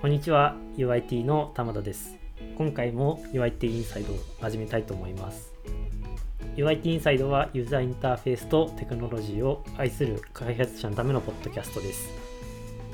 [0.00, 2.14] こんにちは UIT の玉田です。
[2.56, 5.52] 今回も UIT インサイドを始めたいと思います。
[6.54, 12.10] UIT インサイドはユーザーインターフェースとテクノロジーを愛する開発者のためのポッドキャストです。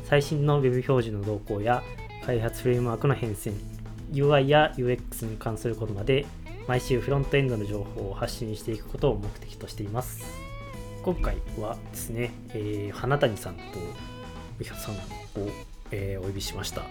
[0.05, 1.83] 最新の Web 表示の動向や
[2.25, 3.53] 開発フレームワークの変遷
[4.11, 6.25] UI や UX に関することまで
[6.67, 10.25] 毎週フロントエンドの情報を発信していくことを目的としています。
[11.03, 13.61] 今回はですね、えー、花谷さんと
[14.59, 16.83] ウヒさんをえー、お呼びしました。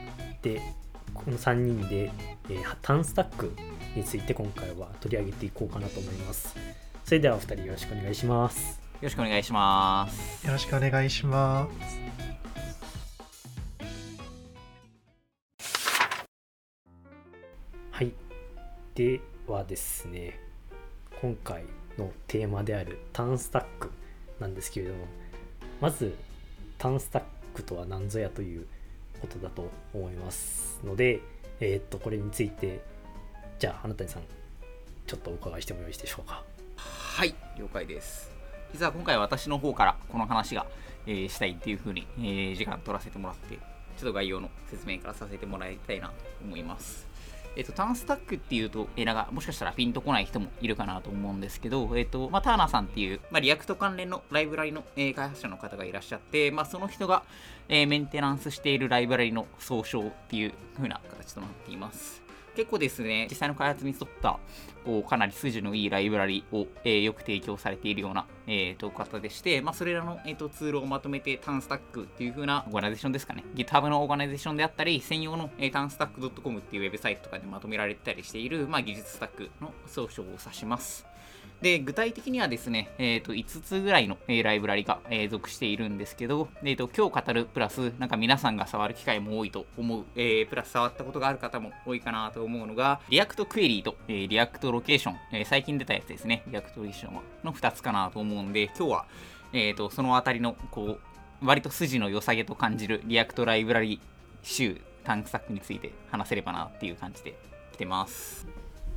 [0.41, 0.61] で、
[1.13, 2.11] この3人で、
[2.49, 3.53] えー、タンスタック
[3.95, 6.55] について今回は取り上げていこうかなと思います。
[7.05, 8.79] それではお二人よろしくお願いします。
[8.95, 10.47] よろしくお願いします。
[10.47, 11.99] よろしくお願いします。
[17.91, 18.13] はい。
[18.95, 20.39] ではですね、
[21.21, 21.63] 今回
[21.97, 23.91] のテーマであるタンスタック
[24.39, 25.05] なんですけれども、
[25.81, 26.15] まず
[26.77, 28.67] TanStack とは何ぞやという
[29.23, 31.21] ことだと思いますので、
[31.61, 32.81] えー、っと、これについて、
[33.57, 34.23] じゃあ、花谷さん、
[35.07, 36.43] ちょっとお伺いしてもよろしいでしょうか。
[36.75, 38.29] はい、了解です。
[38.73, 40.65] 実は今回私の方からこの話が、
[41.05, 47.07] えー、したいっていうふうに、えー、時間取らせてもらって、ちょっと概要の説明からさせてもらいたいなと思います。
[47.55, 57.23] えっと、 TanStack っていうと、えー、なんかもしかしたらピンとこない人もいるかなと思うんですけど、えっと、まあ、タナーさんっていう、まあ、 React 関連のライブラリの、えー、開発者の方がいらっしゃって、まあ、その人が、
[57.69, 62.22] えー、メンテナンスしているライブラリの総称っていうふうな形となっています。
[62.55, 64.39] 結構ですね、実際の開発に沿った
[64.85, 73.43] こうかなり筋のいいライブラリを、えー、よく提供されているような、えー、と方でして、まあ、それらの、えーと、ツールをまとめて TanStack っていう風なオーガナイゼーションですかね。
[73.55, 81.12] GitHub のオーガナイゼーションであったり、専用の、えー、 TanStack .com っていうウェブサイトとかでまとめられてたりしている、まあ、技術スタックの総称を指します。
[81.63, 97.13] で、具体的にはですね、えっ、ー、と、5つぐらいの、えー、ライブラリが、えー、属しているんですけど、えっ、と、今日語るプラス、なんか皆さんが触る機会も多いと思う、えプラス触ったことがある方も多いかなと思うのが、 React Query と、え React Location、え最近出たやつですね、 React Location
[97.45, 99.05] の2つかなと思うんで、今日は、
[99.53, 100.99] えっ、と、そのあたりの、こ
[101.41, 104.01] う、割と筋の良さげと感じる React ライブラリ
[104.41, 107.35] 集、 TanStack について話せればなっていう感じで
[107.71, 108.45] 来てます。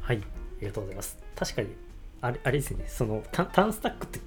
[0.00, 0.20] はい、あ
[0.60, 1.16] りがとうございます。
[1.36, 1.85] 確かに
[2.20, 2.84] あれあれですね。
[2.88, 4.20] そのタ TanStack って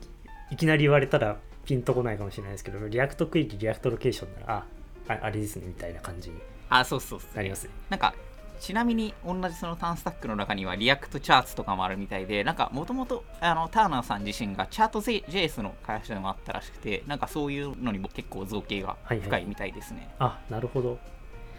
[0.52, 4.66] いきなり言われたらピンとこないかもしれないですけど React Query React Location なら
[5.08, 6.38] ああれですねみたいな感じに
[6.70, 7.72] あそうそうなりますね。
[7.90, 8.14] なんか
[8.60, 21.00] ちなみに同じその TanStack の中には React Charts とかもあるみたいでなんかもともと Tanner さん自身がチャート JS の開発者でもあったらしくてなんかそういうのにも結構造詣が深いみたいですね、はいはい、あなるほど。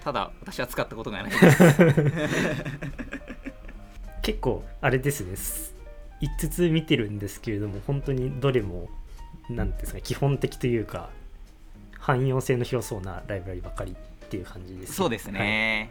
[0.04, 1.62] ただ私は使ったことがないです。
[4.22, 5.36] 結構あれですね
[6.20, 8.88] 5つ見てるんですけれども本当にどれも
[9.48, 11.10] 何ですか基本的というか
[11.98, 15.90] 汎用性の広そうなライブラリばかりっていう感じです、そうですね、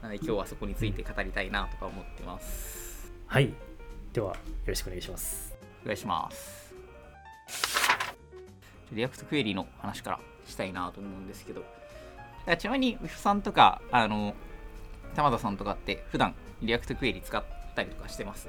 [0.00, 3.52] はい、なので今日はそこについて語りたいなとか思ってます、はい。
[4.12, 4.36] ではよ
[4.66, 5.54] ろしくお願いします。
[5.84, 6.74] お願いします。
[8.92, 11.64] React Query の話からしたいなと思うんですけど。
[12.58, 14.34] ちなみにうひょさんとかあの
[15.14, 17.42] 玉田さんとかって普段 React Query 使っ
[17.74, 18.48] たりとかしてます？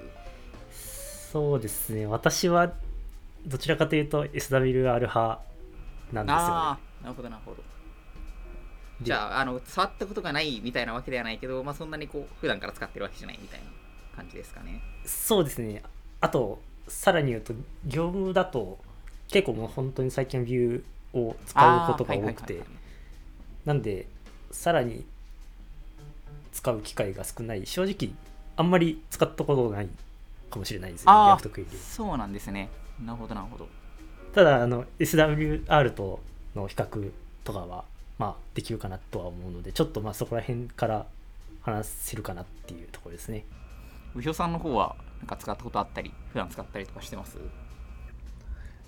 [1.33, 2.05] そうですね。
[2.05, 2.73] 私は
[3.47, 5.39] どちらかというと SWR 派
[6.11, 7.57] なんですよ、ね、ああなるほどなるほど。
[9.01, 13.65] じゃああの触ったことがないみたいなわけではないけど、まあ、そんなにこう普段から使ってるわけじゃないみたいな
[14.15, 14.79] 感じですかね。
[15.05, 15.81] そうですね。
[16.21, 18.77] あとさらに言うと業務だと
[19.29, 22.61] 結構もう本当に最近ビューを使うことが多くて。
[23.65, 24.05] なんで
[24.51, 25.03] さらに
[26.51, 27.65] 使う機会が少ない。
[27.65, 28.13] 正直
[28.55, 29.89] あんまり使ったことない
[30.53, 31.37] かもしれないですね、あ
[31.91, 32.69] そうなんですね。
[33.03, 33.67] なるほど、なるほど。
[34.33, 36.19] ただ、あの、SWR と
[36.55, 37.11] の比較
[37.43, 37.85] とかは、
[38.17, 41.05] まあ、できるかなとは思うので、ちょっとまあそこら辺から
[41.61, 43.45] 話せるかなっていうところですね。
[44.15, 47.37] うひょさんの方は、なんか使ったことあったり、普段使ったりとかしてます？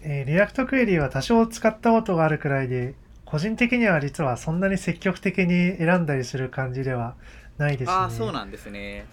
[0.01, 2.93] えー、 React Queryは多少使ったことがあるくらいで、
[3.25, 7.15] 個人的には実はそんなに積極的に選んだりする感じでは
[7.57, 7.93] ないですね。
[7.93, 9.07] ああ、そうなんですね。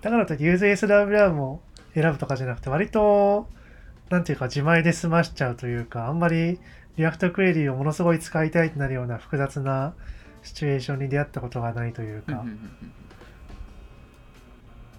[0.00, 1.60] だからとユーズ SWR も
[1.94, 3.48] 選ぶとかじゃなくて、割と、
[4.10, 6.60] なんていうか自前で済ましちゃうというか、あんまり
[6.96, 9.94] React Query をものすごい使いたいとなるような複雑な
[10.42, 12.32] シチュエーションに出会ったことがないというか。
[12.32, 12.42] な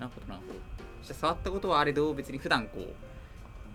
[0.06, 0.60] るほどなるほど。
[1.04, 2.94] じゃ触ったことはあれど別に普段こう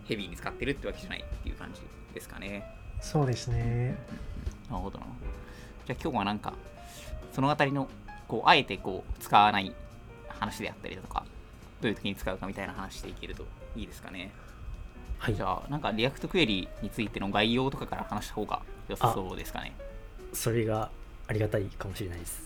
[0.04, 1.82] ヘビーに使ってるってわけじゃないっていう感じ
[2.14, 2.64] ですかね。
[3.00, 3.96] そうですね。
[4.70, 5.06] なるほどな。
[5.86, 6.54] じゃあ今日はなんか
[7.32, 7.88] そのあたりの
[8.28, 9.74] こうあえてこう使わない
[10.38, 11.24] 話であったりだとか、
[11.80, 13.44] どういう時に使うかみたいな話していけると
[13.76, 14.30] いいですかね。
[15.18, 15.34] はい。
[15.34, 19.74] じゃあ、なんかリアクトクエリについての概要とかから話した方が良さそうですかね。
[20.32, 20.90] それが
[21.26, 22.42] ありがたいかもしれないです。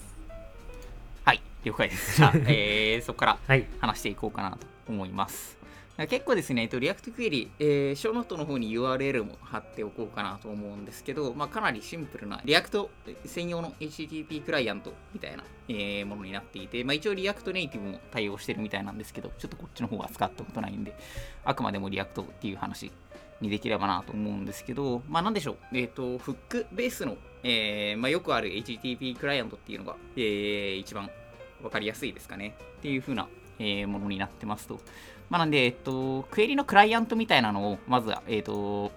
[1.25, 2.17] はい、了解です。
[2.17, 3.67] じゃあ、 えーそこからはい。
[3.81, 4.58] 話していこうかなと
[4.88, 5.57] 思います。
[6.06, 12.88] 結構ですね、えっと、 React Query、えー、ショーノートの方に URL も貼っておこうかなと思うんですけど、まあ、かなりシンプルな React
[13.25, 20.95] 専用の HTTP クライアントみたいな、えーものになっていて、まあ、一応 React Native も対応してるみたいなんですけど、ちょっとこっちの方は使ったことないんで、
[21.45, 22.93] あくまでも React っていう話
[23.41, 31.11] にできればなと思うんですけど、まあ、なんでしょう、えっ、と、フックベースの、えーまあ、よくある HTTP クライアントっていうのが、えー一番
[31.62, 33.27] わかりやすいですかねっていう風な、
[33.59, 34.81] えーものになってますと。
[35.31, 38.91] まあ、なんで、えっと、クエリのクライアントみたいなのを、まずは、えっと、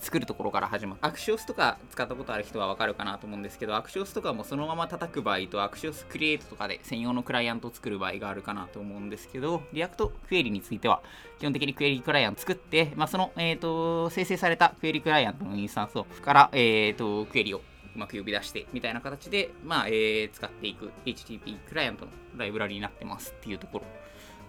[0.00, 0.98] 作るところから始まる。
[1.02, 11.02] axios とか使ったことある人はわかるかなと思うんですけど、 axios とかもそのまま叩く場合と、 axios create とかで専用のクライアントを作る場合があるかなと思うんですけど、 React Query については、
[11.38, 17.60] 基本的にクエリクライアント作って、まあ、その、えっと、生成されたクエリクライアントのインスタンスをから、えっと、クエリを
[17.94, 23.84] うまく呼び出してみたいな形で、まあえー使っていく HTTP クライアントのライブラリになってますっていうところ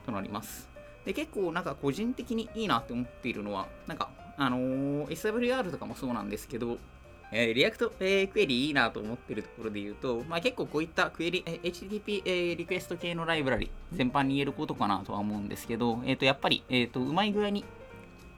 [0.05, 0.69] となります。
[1.05, 6.77] で、結構なんか個人的にいいなって思っているのは、なんか、あのー SWR とかもそうなんですけど、
[7.31, 17.65] えー、 React、えー Query いいなと思ってるところで言うと、まあ、結構こういったクエリ、えー HTTP、えーリクエスト系のライブラリ全般に言えることかなとは思うんですけど、えっ、と、やっぱり、えっ、と、うまい具合に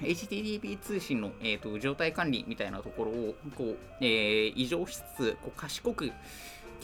[0.02, 6.12] HTTP 通信の、えー、と状態管理みたいなところをこう、えー異常しつつこう賢く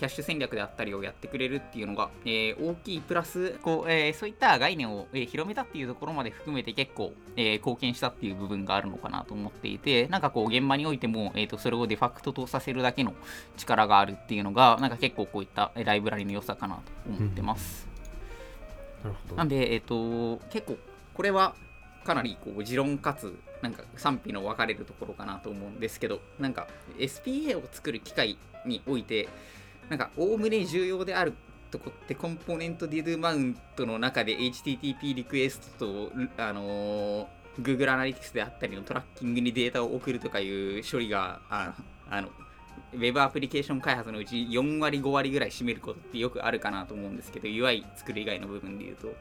[0.01, 13.13] キャッシュ戦略であったりをやってくれるっていうのが、えー大きいプラスこう、えーそういった概念を、えー広めたっていうところまで含めて結構、えー貢献したっていう部分があるのかなと思っていてなんかこう現場においても、えー、とそれをデファクトとさせるだけの
[13.57, 17.87] 力があるっていうのがなんか結構こういったえーライブラリの良さかなと思ってます。
[19.03, 19.35] なるほど。
[19.35, 20.77] なんで、えっ、と、結構、
[21.13, 21.55] これは
[22.03, 26.67] かなりこう持論かつ、なんか賛否の分かれるところかなと思うんですけど、なんか
[26.97, 29.29] SPA を作る機械において、
[29.91, 31.33] なんか、おおむね重要である
[31.69, 37.27] とこって、コンポーネントディドゥマウントの中で HTTP リクエストと、あのー
[37.61, 41.73] Google Analytics であったりのトラッキングにデータを送るとかいう処理が、あ
[42.09, 42.29] あの、
[42.93, 49.13] ウェブアプリケーション開発のうち4割5割ぐらい占めることってよくあるかなと思うんですけど UI 作る以外の部分で言うと。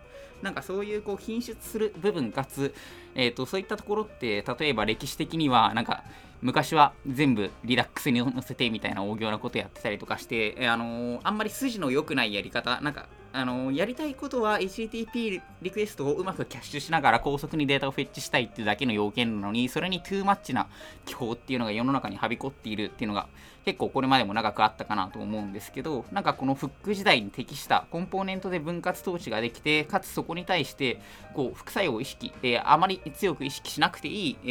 [0.42, 2.74] なんかそういうこう品質する部分かつ、
[3.14, 6.02] えー、とそういったところって例えば歴史的にはなんか
[6.42, 20.68] 昔は全部リダックスに載せてみたいな大行なことやってたりとかして、あのーあんまり筋の良くないやり方なんかあのーやりたいことは HTTP リクエストをうまくキャッシュしながら高速にデータをフェッチしたいっていうだけの要件なのにそれにトゥーマッチな
[21.04, 23.28] 機法っていうのが世の中にはびこっているっていうのが
[23.64, 31.00] 結構これまでも長くあったかなと思うんですけどなんかこのフック時代に適したコンポーネントで分割統治ができてかつそこに対して
[31.34, 34.46] こう副作用を意識、えーあまり強く意識しなくていい、え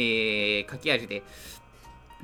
[0.66, 1.22] ー書き味で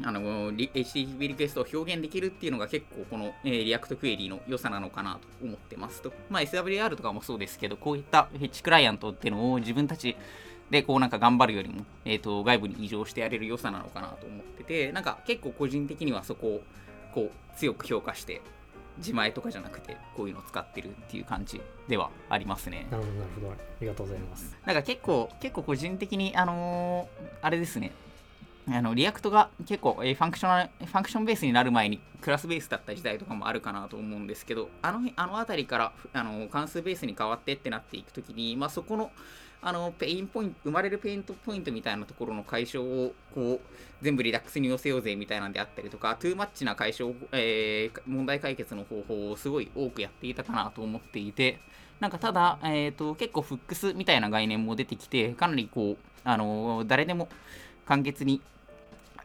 [0.03, 10.17] あのリ HTTP リクエストを表現できるっていうのが結構この、えーリアクトクエリの良さなのかなと思ってますと、まあ、SWR とかもそうですけどこういったフェッチクライアントっていうのを自分たち
[10.71, 16.63] でこうなんか頑張るよりも、えー、と外部に移譲してやれる良さなのかなと思っててなんか結構個人的にはそこを
[17.15, 18.43] こう強く評価して
[18.99, 22.87] 自前とかじゃなくてこういうのを使ってるっていう感じではありますね。
[22.91, 23.53] なるほど、なるほど。
[23.53, 24.57] ありがとうございます。
[24.65, 27.93] なんか結構、結構個人的に、あのーあれですね、
[28.69, 39.13] あの React が結構、えーファンクショナルファンクションベースになる前にクラスベースだった時代とかもあるかなと思うんですけど、あの辺あの辺りからあの関数ベースに変わってってなっていくときに、まあ、そこの
[39.63, 43.61] あのペインポイント生まれるペインポイントみたいなところの解消をこう
[44.03, 51.61] 全部 Redux に寄せようぜみたいなんであったりとか、 too much な解消、えー問題解決の方法をすごい多くやっていたかなと思っていて、
[52.01, 57.29] なんかただ、えー、と結構 Hooks みたいな概念も出てきて、かなりこう、あの誰でも
[57.87, 58.43] 簡潔に、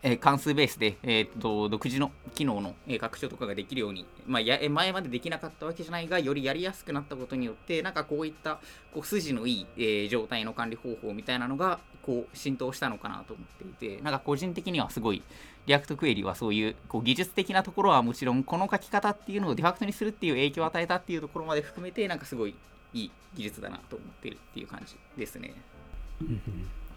[0.04, 8.60] えー関数ベースで、えー、と独自の機能の、えー拡張とかができるように、まあ、や前までできなかったわけじゃないが、よりやりやすくなったことによって、なんかこういった
[8.94, 15.22] こう筋のいい、えー状態の管理方法みたいなのがこう浸透したのかなと思っていて、なんか個人的にはすごい、
[15.68, 22.56] React Query はそういうこう技術的なところはもちろん、この書き方っていうのをデファクトにするっていう影響を与えたっていうところまで含めて、なんかすごい
[22.94, 25.54] いい技術だなと思ってるっていう感じですね。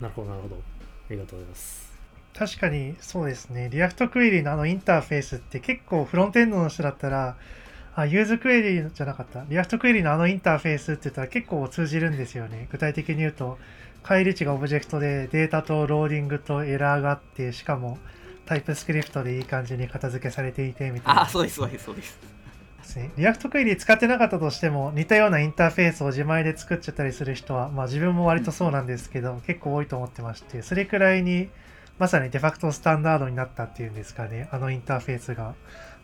[0.00, 0.56] なるほど、なるほど。
[0.56, 0.58] あ
[1.10, 1.93] りがとうございます。
[2.36, 3.68] 確かにそうですね。
[3.70, 7.36] React Query のあのインターフェースって結構フロントエンドの人だったら、
[7.94, 9.44] あ、 useQuery じゃなかった。
[9.48, 12.66] React Query のあのインターフェースって言ったら結構通じるんですよね。
[12.72, 13.56] 具体的に言うと、
[14.02, 17.98] 返り値がオブジェクトでデータとローディングとエラーがあって、しかも
[18.46, 21.22] TypeScript でいい感じに型付けされていてみたいな。
[21.22, 22.18] あ、そうです、そうです、そうです。
[22.78, 23.10] ですね。
[23.16, 31.48] React Query 使ってなかったとしても似たようなインターフェースを自前で作っちゃったりする人は、まあ自分も割とそうなんですけど、結構多いと思ってまして、それくらいに
[31.98, 35.54] まさにデファクトスタンダードになったっていうんですかね、あのインターフェースが。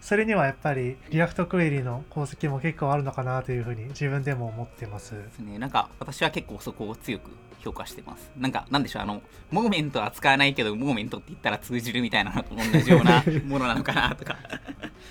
[0.00, 5.14] それにはやっぱり React Query の功績も結構あるのかなというふうに自分でも思ってます。
[5.14, 5.58] ですね。
[5.58, 8.30] なんか私は結構そこを強く評価してます。
[8.36, 14.38] なんかなんでしょう、あの、 Moment は使わないけど、 Moment って言ったら通じるみたいなのと同じような ものなのかなとか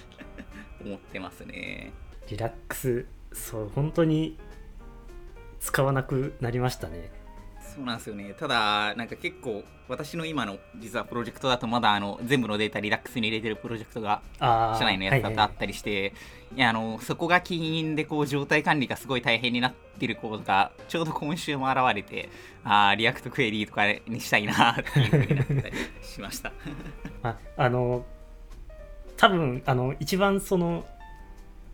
[0.83, 1.91] 思ってますね。
[2.29, 4.37] リラックスそう本当に
[5.59, 7.11] 使わなくなりましたね
[7.79, 8.35] そうなんですよね。
[8.37, 16.13] ただ、なんか結構、私の今の実はプロジェクトだと、まだあの全部のデータリラックスに入れてるプロジェクトがあ社内のやつだとあったりして、
[16.55, 22.29] いやあのそこが起因でこう状態管理がすごい大変になってるコードがちょうど今週も現れて、
[22.65, 26.51] あーリアクトクエリとかにしたいなっていう風になったりしました。
[27.23, 28.05] ああの
[29.15, 30.85] 多分あの一番その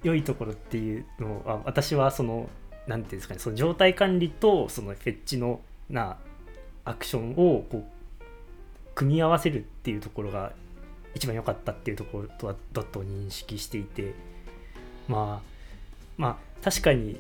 [0.04, 2.50] 良いところっていうのは私はその
[2.88, 6.18] なんていうんですかねその状態管理とそのフェッチのな
[6.84, 7.84] アクションをこう
[8.94, 10.54] 組み合わせるっていうところが
[11.13, 14.13] 一番良かったっていうところとはだと認識していて
[15.08, 15.48] まあ
[16.18, 17.20] まあ確かに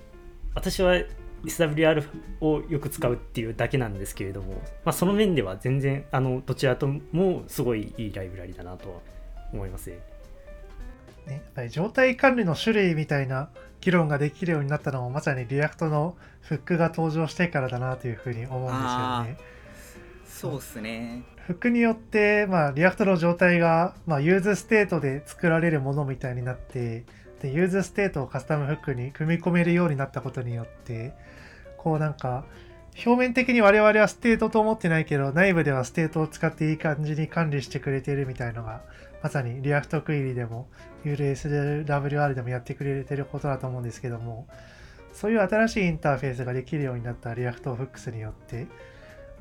[0.53, 0.95] 私は
[1.43, 2.03] SWR
[2.41, 4.53] をよく使うっていうだけなんですけれども、
[4.83, 8.99] まあ、その面では全然あのどちらともすごいいいライブラリだなとは
[9.53, 9.99] 思いますね。
[11.27, 13.49] ね、やっぱり状態管理の種類みたいな
[13.81, 19.37] 議論ができるようになったのもまさに React のフックが登場してからだなというふうに思うんですよね。
[20.25, 21.23] そうっすね。
[21.47, 27.05] フックによって、まあ、 React の状態が、まあ、 useState で作られるものみたいになって
[27.41, 31.13] で useState をカスタムフックに組み込めるようになったことによって
[31.77, 32.45] こうなんか
[33.05, 38.81] 表面的に我々はステートと思ってないけど内部ではステートを使っていい感じに管理してくれてるみたいのが
[39.25, 40.67] まさにリアクトクエリでも
[41.03, 44.47] URSWR でもやってくれてることだと思うんですけども
[45.13, 48.67] そういう新しいインターフェースができるようになった React Hooks によって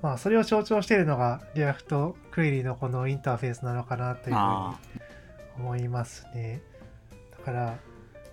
[0.00, 4.78] まあそれを象徴しているのが React Query のこのインターフェースなのかなというふうにあ
[5.58, 6.62] 思いますね。
[7.36, 7.76] だから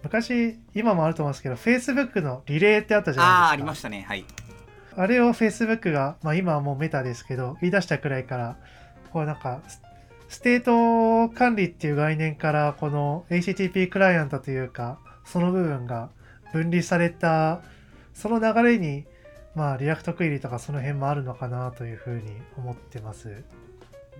[0.03, 3.45] 昔今もあると思うんですけど Facebook のリレってあったじゃないですか。
[3.47, 4.05] あー、ありましたね。
[4.07, 4.23] はい。
[4.95, 8.57] あれを Facebook が、まあ、今はもうメタですけど、言い出したくらいから、
[9.11, 9.61] こうなんか、
[10.31, 16.09] ステート管理っていう概念から、この HTTP クライアントというか、その部分が
[16.53, 17.61] 分離された、
[18.13, 19.03] その流れに、
[19.55, 23.43] まあ、 React Query とかその辺もあるのかなというふうに思ってます。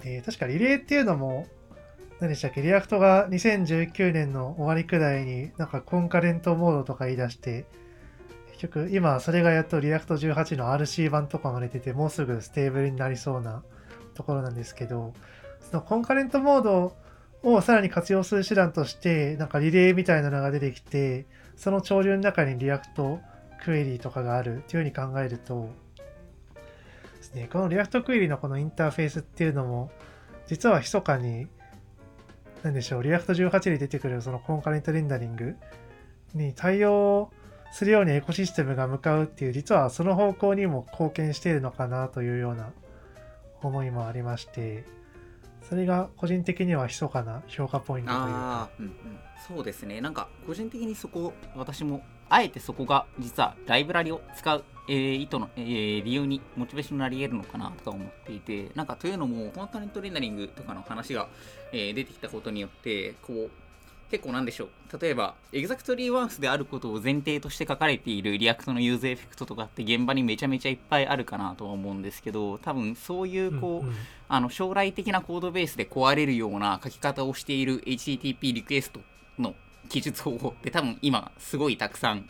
[0.03, 1.47] で、確かリレーっていうのも、
[2.19, 7.63] 何でしたっけ、 React が2019年の終わりくらいになんか Concurrent Mode とか言い出して、
[8.47, 13.63] 結局今それがやっと React 18の RC 版とかまで出てもうすぐステーブルになりそうな
[14.13, 15.13] ところなんですけど
[15.71, 16.95] の Concurrent Mode
[17.43, 21.25] をさらに活用する手段としてなんかリレーみたいなのが出てきて
[21.55, 23.19] その潮流の中に React
[23.63, 25.69] Query とかがあるっていうふうに考えると
[27.17, 29.91] ですねこの React Query のこのインターフェースっていうのも
[30.47, 31.47] 実は密かに
[32.63, 35.55] 何でしょう React 18に出てくるその Concurrent Rendering
[36.33, 37.31] に対応
[37.71, 42.71] するようにエコシステムが向かうっていう実はその方向にも貢献しているのかなというような
[43.61, 44.83] 思いもありまして
[45.61, 48.93] それが個人的には密かな評価ポイントというか、うんうん、
[49.47, 50.01] そうですね。
[50.01, 61.27] なんか、個人的にそこ、私も、あえてそこが、実は、ライブラリを使う、えー意図の、えー理由に、モチベーションになり得るのかなとか思っていて、なんか、というのも、 Concurrent Rendering とかの話が、
[61.71, 63.51] えー出てきたことによって、こう、
[64.11, 64.69] 結構なんでしょう。
[65.01, 73.95] 例えば、 exactly once であることを前提として書かれている React の useEffect とかって現場にめちゃめちゃいっぱいあるかなとは思うんですけど、多分そういうこう、うんうん
[74.33, 79.01] あの将来的なコードベースで壊れるような書き方をしている HTTP リクエスト
[79.37, 79.55] の
[79.89, 82.29] 記述方法って多分今すごいたくさん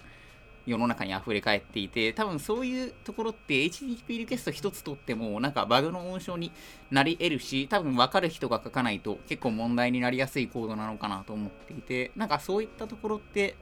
[0.65, 6.51] 世の中に溢れ返っていて多分そういうところって HTTP リクエスト一つとってもなんかバグの温床に
[6.91, 13.55] なり得るし多分分かる人が書かないと結構問題になりやすいコードなのかなと思っていてなんかそういったところって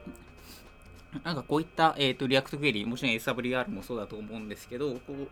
[1.24, 5.28] なんかこういった、えー、と React Query もちろん SWR もそうだと思うんですけどこう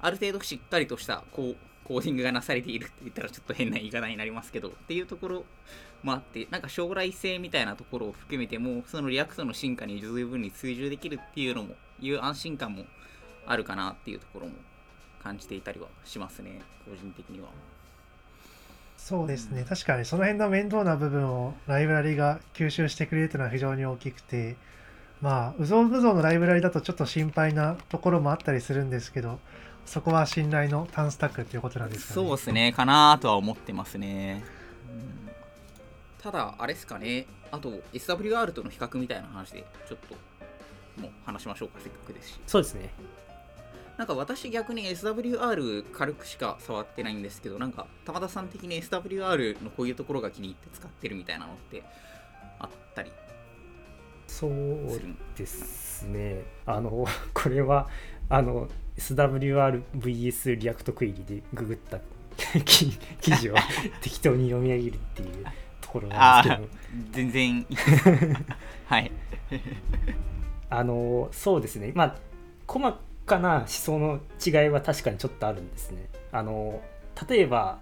[0.00, 5.44] ある程度しっかりとしたこうコーディングがなされているって言ったらちょっと変な言い方になりますけどっていうところ
[6.02, 12.84] もあってなんか将来性みたいなところを含めてもその React の進化に十分に追従できるっていうのもいう安心感も
[13.46, 14.52] あるかなっていうところも
[15.22, 17.48] 感じていたりはしますね個人的には。
[18.96, 19.66] そうですね。
[19.68, 24.56] 確かにその辺の面倒な部分をライブラリが吸収してくれるというのは非常に大きくて
[25.20, 29.38] まあうぞうむぞうのライブラリだとちょっと心配なところもあったりするんですけど
[29.86, 32.26] そこは信頼のタンスタックっていうことなんですかね。
[32.26, 32.72] そうですね。
[32.72, 34.44] かなとは思ってますね、
[34.90, 35.30] うん。
[36.20, 37.26] ただあれですかね。
[37.52, 41.78] あと SWR との比較みたいな話でちょっともう話しましょうか。
[41.80, 42.40] せっかくですし。
[42.46, 42.90] そうですね。
[43.96, 51.84] なんか私逆に SWR 軽くしか触ってないんですけど、なんか玉田さん的に SWR のこういうところが気に入って使ってるみたいなのって
[52.58, 53.12] あったり
[54.26, 54.50] そう
[54.90, 56.42] するですね。
[56.66, 57.88] あのこれは
[58.28, 61.98] あの SWRVS リアクトクエリでググった
[62.64, 62.90] 記
[63.20, 63.54] 記事を
[64.00, 65.44] 適当に読み上げるっていう
[65.80, 66.68] ところなんですけど。
[67.10, 67.66] 全然
[68.86, 69.10] はい。
[70.70, 71.92] あのそうですね。
[71.94, 72.16] まあ
[72.66, 76.08] 細かな思想の違いは確かにちょっとあるんですね。
[76.32, 76.82] あの
[77.28, 77.78] 例えば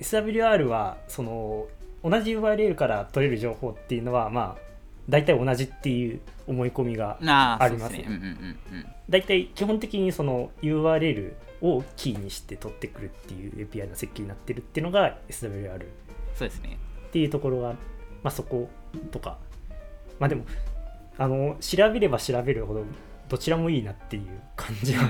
[0.00, 1.66] SWR はその
[2.02, 4.73] 同じ URL から取れる情報っていうのはまあ
[5.08, 7.96] 大体同じっていう思い込みがああります
[9.08, 15.86] 大体基本的にその URL をキーにして取ってくるっていう API の設計になってるっていうのが SWR っ
[16.34, 16.78] そうですね。
[17.12, 17.76] ていうところが、ま
[18.24, 18.68] あ、そこ
[19.10, 19.38] とか。
[20.18, 20.44] まあでも
[21.16, 22.84] あの調べれば調べるほど
[23.28, 25.08] どちらもいいなっていう感じは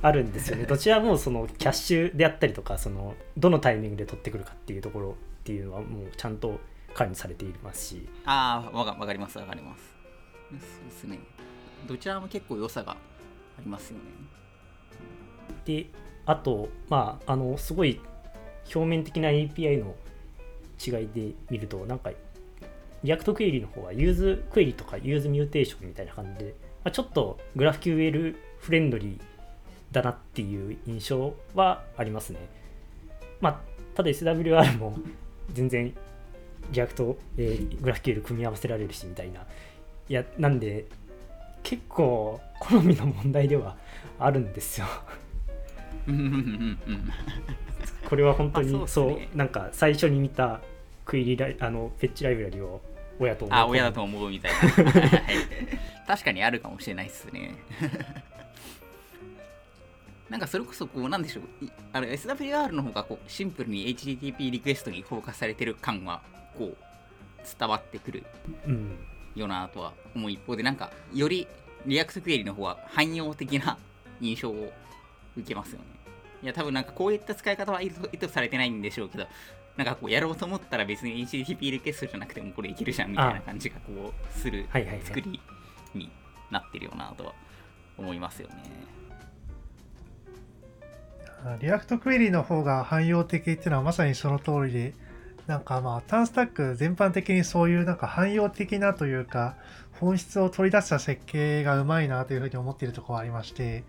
[0.00, 0.64] あるんですよね。
[0.64, 6.60] どちらもそのキャッシュであったりとかそのどのタイミングで取ってくるかっていうところっていうのはもうちゃんと
[6.94, 9.82] 管理されていますしああ、わかわかります、わかります。
[10.50, 11.18] そうですね。
[11.86, 12.96] どちらも結構良さがあ
[13.60, 14.04] りますよね。
[15.64, 15.86] で
[16.26, 18.00] あとまああのすごい
[18.74, 19.94] 表面的な API の
[20.84, 22.10] 違いで見るとなんか
[23.02, 29.20] React Query の方は useQuery とか useMutation みたいな感じで、まあ、ちょっとグラフ QL フレンドリー
[29.90, 32.38] だなっていう印象はありますね。
[33.40, 33.60] まあ、
[33.94, 34.96] ただ SWR も
[35.52, 35.92] 全然
[36.70, 39.40] リアクト、えーグラフ QL 組み合わせられるしみたいな。
[40.08, 40.86] いや、なんで
[41.62, 43.76] 結構好みの問題では
[44.18, 44.86] あるんですよ。
[48.08, 49.48] これは本当にそううですねなん。
[49.48, 50.60] か最初に見た
[51.04, 52.80] クエリラあのフェッチライブラリを
[53.18, 54.58] 親と思い込むあ、親だと思うみたいな。
[54.58, 55.22] はい
[56.06, 57.54] 確かにあるかもしれないですね。
[60.32, 66.22] なんかそれこそこうなんでしょういあの SWR の方がこうシンプルに HTTP リクエストにフォーカスされてる感は
[66.56, 66.76] こう
[67.58, 68.24] 伝わってくる
[68.66, 68.96] うん
[69.34, 71.46] よなとは思う一方でなんかより
[71.84, 73.76] React Query の方は汎用的な
[74.22, 74.72] 印象を
[75.36, 75.84] 受けますよね。
[76.42, 79.26] いや多分なんかこういった使い方は意図されてないんでしょうけど
[79.76, 84.66] なんかこうやろうと思ったら別に HTTP リクエストじゃなくてもこれいけるじゃんみたいな感じがこうする
[85.04, 85.38] 作り
[85.94, 86.10] に
[86.50, 87.34] なってるよなとは
[87.98, 88.54] 思いますよね
[91.60, 94.94] React Query の方が汎用的っていうのはまさにその通りで、
[95.46, 99.56] なんかまあ、ターンスタック全般的にそういうなんか汎用的なというか、
[100.00, 103.84] 本質を取り出した設計がうまいなというふうに思っているところがありまして、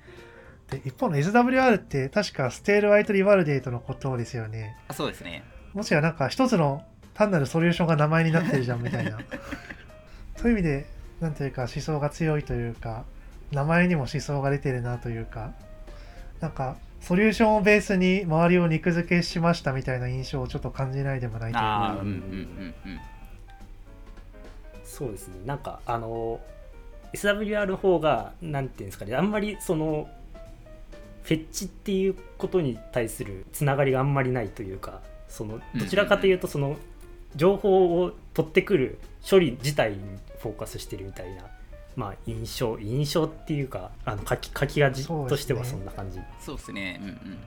[0.69, 4.77] で一方の SWR って確かステールワイトリバルデートのことですよね。
[4.87, 9.19] あそうですねもしやなんか一つの単なるソリューションが名前になってるじゃんみたいな。
[10.37, 10.85] そういう意味で、
[11.19, 13.05] なんというか思想が強いというか、
[13.51, 15.53] 名前にも思想が出てるなというか、
[16.39, 22.05] なんかソリューションをベースに周りを肉付けしましたみたいな印象をちょっと感じないでもないというか、ああうんうん。
[22.05, 22.99] うんうん
[24.85, 25.35] そうですね。
[25.45, 26.39] なんかあの
[27.13, 30.07] SWR の方がなんていうんですかねあんまりその
[31.23, 36.77] フェッチっていうことに対するつながりがあんまりないというかそのどちらかというとその
[37.35, 39.97] 情報を取ってくる処理自体に
[40.39, 41.43] フォーカスしてるみたいな
[41.95, 45.29] まあ印象印象っていうかあの書き書き味そうですね。
[45.29, 46.99] としてはそんな感じ、そうですね。
[47.01, 47.39] うんうんうん。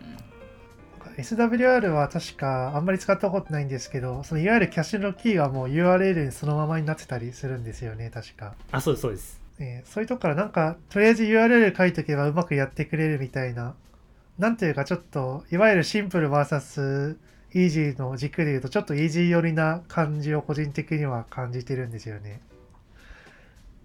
[1.18, 8.54] SWR は確かあんまり使ったことないんですけど、そのいわゆるキャッシュのキーがもう URL にそのままになってたりするんですよね、確か。
[8.70, 9.40] あそうですそうです。
[9.59, 13.74] えーそういうとこからなんか、とりあえず URL 書いとけばうまくやってくれるみたいな、
[14.38, 17.16] なんていうかちょっと、いわゆるシンプル VS
[17.54, 22.42] イージーの軸で言うと、ちょっとイージー寄りな感じを個人的には感じてるんですよね。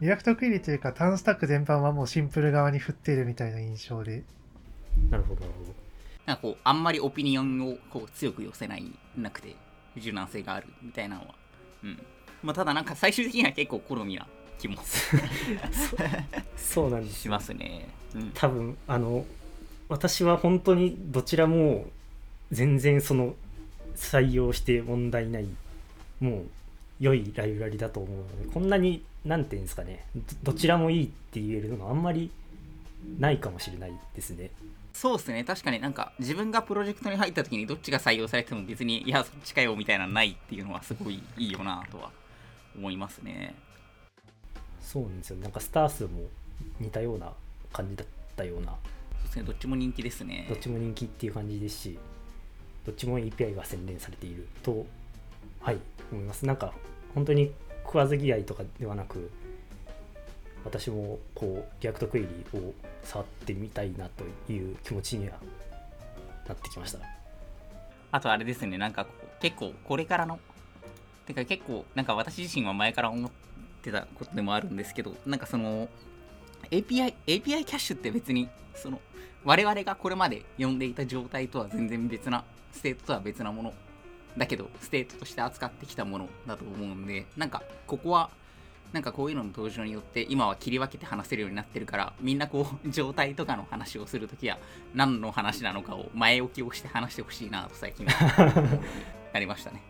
[0.02, 4.24] React Query というか、 TanStack 全般はもうシンプル側に振っているみたいな印象で。
[5.12, 5.74] なるほどなるほど。
[6.26, 9.56] なんかこうあんまりオピニオンをこう強く寄せないなくて
[9.98, 11.36] 柔軟性があるみたいなのは。
[11.84, 12.00] うん。
[12.42, 14.26] まあただなんか最終的には結構好みな
[14.58, 14.78] 気も
[16.58, 17.88] そうなんですしますね。
[18.16, 18.32] うん。
[18.34, 19.24] 多分あの
[19.88, 21.86] 私は本当にどちらも
[22.52, 23.36] 全然その
[23.96, 25.46] 採用して問題ない
[26.20, 26.46] もう
[27.00, 30.06] 良いライブラリだと思うのでこんなに何て言うんですかね
[30.44, 32.32] どどちらもいいって言えるのはあんまり
[33.20, 34.52] ないかもしれないですね。
[34.94, 35.44] そうですね。
[35.44, 42.12] 確かになんか自分がプロジェクトに入った時にどっちが採用されても別にいやそっちかよみたいなのないっていうのはすごいいいよなとは
[42.78, 43.56] 思いますね。
[44.82, 45.38] そうなんですよ。
[45.38, 46.10] なんかスター数も
[46.80, 47.32] 似たような
[47.72, 48.68] 感じだったような。
[48.68, 49.44] そうですね。
[49.44, 50.46] どっちも人気ですね。
[50.50, 52.00] どっちも人気っていう感じですし
[52.86, 54.86] どっちも API が洗練されていると
[55.62, 55.78] はい
[56.12, 56.46] 思います。
[56.46, 56.74] なんか
[57.16, 57.52] 本当に
[57.84, 59.30] 食わず嫌いとかではなく
[60.64, 65.38] 私もこうリアクトクエリを触ってみたいなという気持ちには
[66.48, 67.00] なってきました。
[68.12, 69.08] あとあれですね、なんか
[69.40, 70.40] 結構これからの、
[71.26, 73.32] てか結構なんか私自身は前から思っ
[73.82, 75.88] てたことでもあるんですけど、なんかその
[76.70, 79.00] API、API キャッシュって別にその
[79.44, 83.74] 我々がこれまで呼んでいた状態とは全然別な、ステートとは別なもの
[84.38, 88.30] だけど、ステートとして扱ってきたものだと思うんで、なんかここは
[88.94, 94.58] なんかこういうのの登場によって今は切り分けて話せるようになってるからみんなこう状態とかの話をするときは
[94.94, 98.06] 何の話なのかを前置きをして話してほしいなと最近
[99.34, 99.82] なりましたね。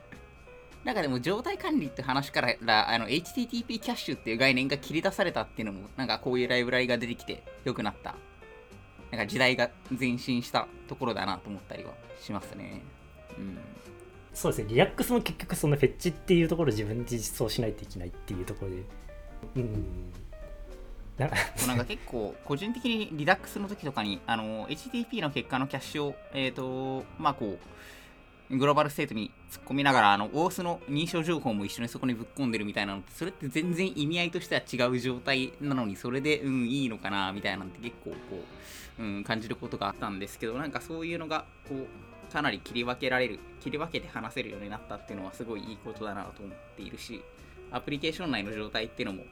[0.84, 8.14] なんかでも状態管理って話からあの HTTP キャッシュっていう概念が切り出されたっていうのもなんかこういうライブラリが出てきて良くなった。
[9.10, 12.82] なんか時代が前進したところだなと思ったりはしますね。
[12.94, 12.99] うん
[14.32, 14.68] そうですね。
[14.68, 18.82] リラックスも結局そのフェッチっていうところを自分で実装しないといけないっていうところで。
[19.56, 20.12] うん。
[21.18, 21.84] なんか。
[21.84, 27.58] 結構個人的にリダックスの時とかにあの HTTP の結果のキャッシュをえっ、ー、とまあこ
[28.50, 38.16] うグローバルステートに突っ込みながらあの OS の認証情報も一緒にそこにぶっ込んでるみたいなのってそれって全然意味合いとしては違う状態なのにそれでうんいいのかなみたいなのって結構こ
[38.98, 41.86] う、うん、感じることがあったんですけどなんかそういうのがこう
[42.30, 47.22] かなり切り分けられる切り分けて話せるようになったっていうのはすごいいいことだなと思っているし
[47.70, 49.24] アプリケーション内の状態っていうのも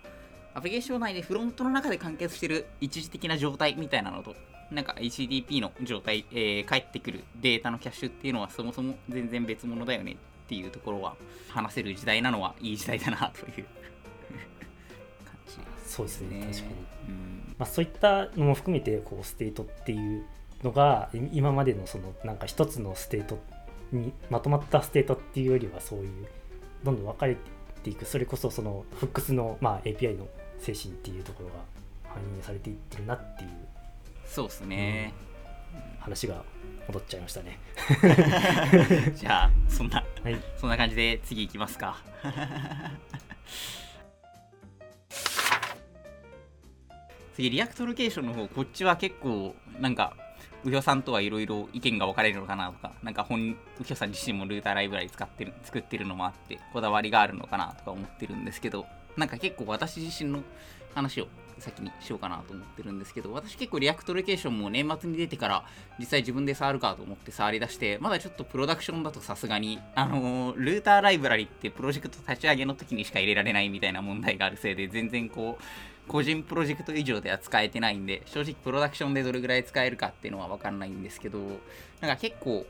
[0.54, 4.34] アプリケーション内でフロントの中で完結してる一時的な状態みたいなのと
[4.70, 10.16] なんか HTTP の状態、えー、返ってくるデータのキャッシュっていうのはそもそも全然別物だよねっ
[10.48, 11.16] ていうところは
[11.48, 13.66] 話せる時代なのはいい時代だなという
[15.24, 16.72] 感じ、そうですね確かに、
[17.08, 17.54] うん。
[17.58, 20.26] まあ、そういったのも含めてこうステートっていう
[20.62, 23.38] のが今までのそのなんか一つのステート
[23.92, 26.26] にまとまったステートっていうよりはそういう
[26.84, 27.36] どんどん分かれ
[27.82, 28.04] ていく。
[28.04, 30.26] それこそそのフックスの、まあ、API の
[30.58, 31.54] 精神っていうところが
[32.04, 33.50] 反映されていってるなっていう
[34.26, 35.14] そうですね、
[35.74, 36.42] うん、話が
[36.88, 37.58] 戻っちゃいましたね。
[39.14, 42.02] じゃあそんな、はい、そんな感じで次いきますか。
[47.34, 50.16] 次 React Location の方こっちは結構なんか
[50.64, 60.42] うひょさんとはいろいろ意見が分かれるのかなとか、なんか本、うひょさん自身もルーターライブラリ使ってる、作ってるのもあって、こだわりがあるのかなとか思ってるんですけど、なんか結構私自身の
[60.94, 61.28] 話を
[61.60, 65.64] 先にしようかなと思ってるんですけど、私結構 React Location も年末に出てから
[65.98, 75.62] 実際自分で触るかと思って触り出して、まだちょっとプロダクションだとさすがに、あのー、ルーターライブラリってプロジェクト立ち上げの時にしか入れられないみたいな問題があるせいで、全然こう、
[76.08, 81.38] 個人プロジェクト以上では使えてないんで、正直プロダクションでどれぐらい使えるかっていうのはわかんないんですけど、
[82.00, 82.66] なんか結構、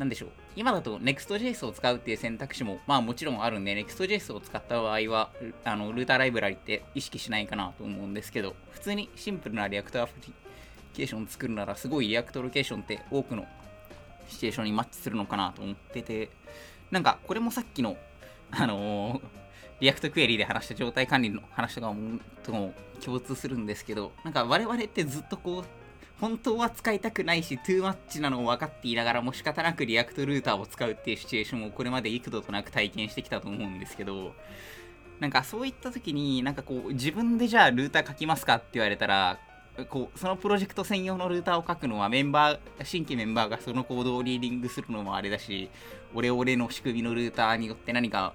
[0.00, 0.30] なんでしょう。
[0.56, 5.30] 今だと Next.js を使うっていう選択肢も、まあもちろんあるんで、Next.js を使った場合は、
[5.62, 10.32] あの、ルーターライブラリって意識しないかなと思うんですけど、普通にシンプルな React アプリ
[10.94, 13.46] ケーションを作るなら、すごい React Location って多くの
[14.26, 16.30] シチュエーションにマッチするのかなと思ってて、
[16.90, 17.98] なんかこれもさっきの、
[18.52, 19.22] あのー、
[19.80, 22.72] React Query で話した状態管理の話とかもとも
[23.04, 25.79] 共通するんですけど、なんか我々ってずっとこう、
[26.20, 34.34] 本当は使いたくないし、 too much なのを分かっていながらも仕方なく React Router を使うっていうシチュエーションをこれまで幾度となく体験してきたと思うんですけど、
[35.18, 39.38] なんかそういった時に、なんかこう、自分でじゃあルーター書きますかって言われたら、
[39.88, 45.70] こうそのプロジェクト専用のルーターを書くのはメンバー新規メンバーがそのコードをリーディングするのもあれだし
[46.14, 48.34] 俺俺の仕組みのルーターによって何か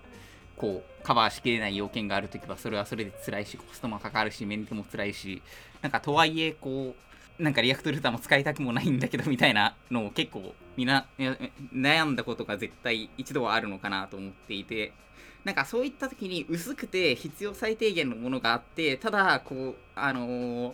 [0.58, 5.42] こうカバーしきれない要件があるときはそれはそれで辛いしコストもかかるしメンテも辛いし
[5.82, 11.06] なんかとはいえこうなんか React Router も使いたくもないんだけどみたいなのを結構みんな
[11.74, 14.94] 悩んだことが絶対一度はあるのかなと思っていて
[15.44, 20.74] なんかそういった時に薄くて必要最低限のものがあってただこうあのー、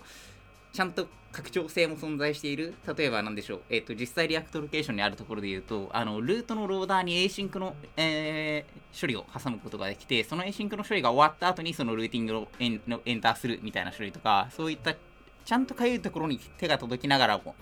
[0.72, 2.74] ちゃんと拡張性も存在している。
[2.98, 14.94] 例えば何でしょう、え、ー、と実際 React Location にあるところで言うとあのルートのローダーに async の、えー、処理を挟むことができてその async の処理が終わった後にそのルーティングをエンのエンターするみたいな処理とかそういった
[15.46, 17.56] ちゃんとかゆいところに手が届きながらも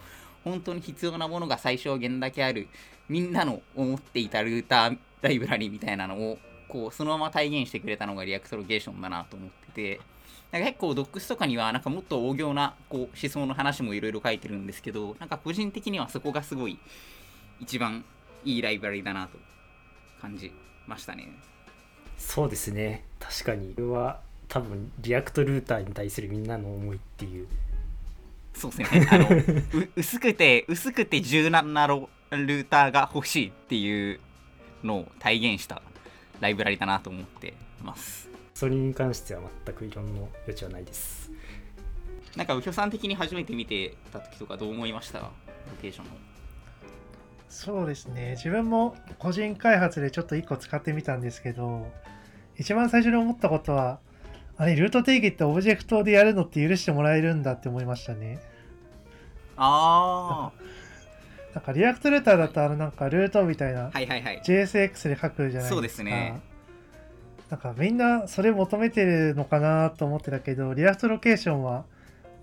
[0.43, 2.67] 本当に必要なものが最小限だけある
[3.07, 6.37] みんなの思っていたルーターライブラリみたいなのを
[6.67, 10.01] こうそのまま体現してくれたのが React Location だなと思ってて
[10.51, 16.79] なんか結構 docs とかにはなんかもっと大仰なこう思想の話もいろいろ書いてるんですけどなんか個人的にはそこがすごい
[17.59, 18.05] 一番
[18.45, 19.37] いいライブラリだなと
[20.21, 20.51] 感じ
[20.87, 21.29] ましたね。
[22.17, 23.05] そうですね。
[23.19, 23.73] 確かに。
[23.75, 27.47] これは多分リアクトルーターに対するみんなの思いっていう
[28.59, 29.07] そうですね。
[29.11, 29.27] あの
[29.95, 34.19] 薄くて薄くて柔軟なルーターが欲しいっていう
[34.83, 35.81] のを体現した
[36.41, 38.29] ライブラリだなと思ってます。
[38.53, 41.31] それに関しては全く異論の余地はないです。
[42.35, 45.19] なんか、右京さん的に初めて見てた時とかどう思いました？
[45.19, 45.31] ロ
[45.81, 46.11] ケーションの。
[47.49, 48.31] そうですね。
[48.35, 51.91] 自分も個人開発でちょっと1個使ってみたんですけど
[52.57, 53.99] 一番最初に思ったことは
[54.57, 58.39] あれルート定義ってオブジェクトでやるのって許してもらえるんだって思いましたね
[59.61, 60.51] あ
[61.53, 64.41] なんか React Router だとあのなんかルートみたいなあ、はいはいはい。
[64.45, 65.69] JSX で書くじゃないですか。
[65.69, 66.41] そうですね。
[67.49, 71.83] なんかみんなそれ求めてるのかなと思ってたけど React Location は、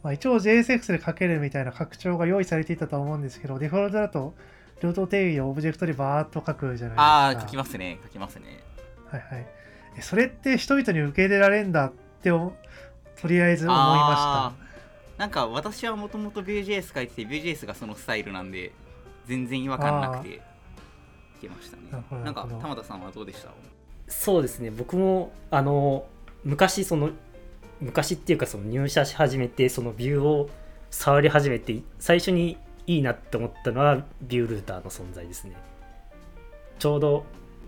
[0.02, 4.35] まあ、一応 JSX で書けるみたいな拡張が用意されていたと思うんですけどデフォルトだと
[4.83, 7.02] ルート定義をオブジェクトでバーっと書くじゃないですか。
[7.02, 8.61] ああ、書きますね、書きますね。
[9.07, 9.46] はいはい。
[9.96, 12.52] えそれって人々に受け入れられるんだってお
[13.20, 14.65] とりあえず思いまあー
[15.18, 18.72] なんか私はもともと Vue.js 書いてて Vue.js がそのスタイルなんで
[19.26, 20.40] 全然違和感なくてい
[21.40, 22.22] けましたね。
[22.24, 23.50] なんか玉田さんはどうでした？
[24.09, 24.70] そうですね。
[24.70, 26.07] 僕もあの
[26.44, 27.11] 昔その
[27.81, 30.50] 昔っていうかその入社し始めてそのビューを
[30.90, 35.57] 触り始めて最初にいいなって思ったのはビュールーターの存在ですね。
[36.79, 37.24] ちょうど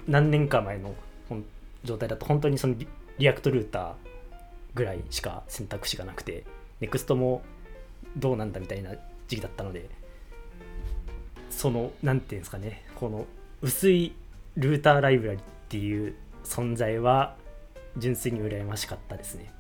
[0.07, 0.95] 何年か前の
[1.83, 2.87] 状態だと本当にそのリ
[3.19, 3.93] リアクトルーター
[4.75, 6.45] ぐらいしか選択肢がなくて
[6.81, 7.43] NEXT も
[8.17, 8.93] どうなんだみたいな
[9.27, 9.89] 時期だったので
[11.51, 13.27] その何ていうんですかねこの
[13.61, 14.15] 薄い
[14.57, 16.15] ルーターライブラリっていう
[16.45, 17.37] 存在は
[17.97, 19.53] 純粋に羨ましかったですね。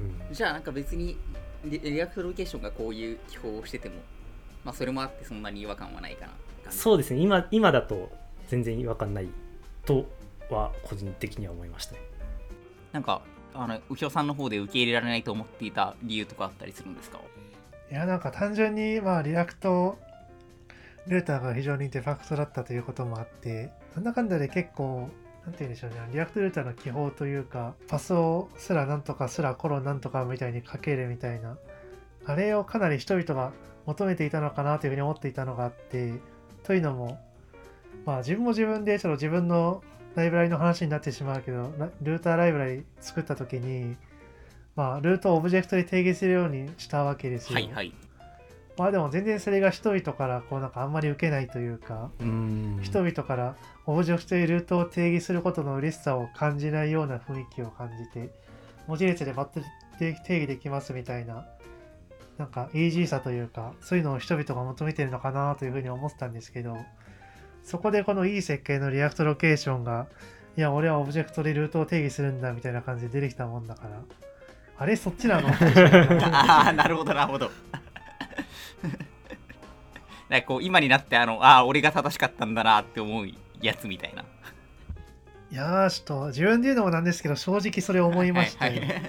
[0.00, 1.18] うん、じゃあなんか別に
[1.64, 3.96] リ React Location がこういう記法をしてても
[4.64, 8.10] まあそれもあってそんなに違和感はないかなそうですね今今だと
[8.48, 9.28] 全然違和感ない
[9.84, 10.06] と
[10.50, 12.00] は個人的には思いましたね。
[12.92, 13.22] なんか
[13.54, 17.18] あのうひょさんの方で受け入れられないと思っていた理由とかあったりするんですか？
[17.90, 19.98] いやなんか単純にまあ React
[21.06, 25.10] ルーターが非常にデファクトだったということもあってなんだかんだで結構
[25.44, 31.56] なんて言うんでしょうね React Router の記法というかパスをスラなんとかスラコロンなんとかみたいに書けるみたいな
[32.24, 33.52] あれをかなり人々が
[33.84, 36.14] 求めていたのかなというふうに思っていたのがあって
[36.62, 37.18] というのも
[38.06, 39.82] まあ自分も自分でちょっと自分の
[40.14, 43.96] ライブラリの話になってしまうけどラルーターライブラリ作った時に
[44.76, 47.54] まあルートをオブジェクトで定義するようにしたわけですよ。
[47.54, 47.92] はいはい
[48.78, 58.30] まあでも全然それが人々からこうなんかあんまり受けないというか、うん人々からオブジェクトでルートを定義することの嬉しさを感じないような雰囲気を感じて、
[58.86, 59.60] 文字列でバッと
[59.98, 61.46] 定義できますみたいな、
[62.38, 66.78] なんかイージーさというか、そういうのを人々が求めてるのかなというふうに思ってたんですけど、
[67.64, 70.06] そこでこのいい設計の React Location が、
[70.56, 74.00] いや、俺はオブジェクトでルートを定義するんだみたいな感じで出てきたもんだから、
[74.78, 75.48] あれそっちなの？
[76.34, 77.50] ああなるほどなるほど。
[80.28, 83.28] なんかこう今になってあのああ俺が正しかったんだなって思う
[83.60, 84.24] やつみたいな。
[85.50, 88.80] いやー、ちょっと自分で言うのもなんですけど、正直それ思いましたよ。
[88.80, 89.02] はいはい。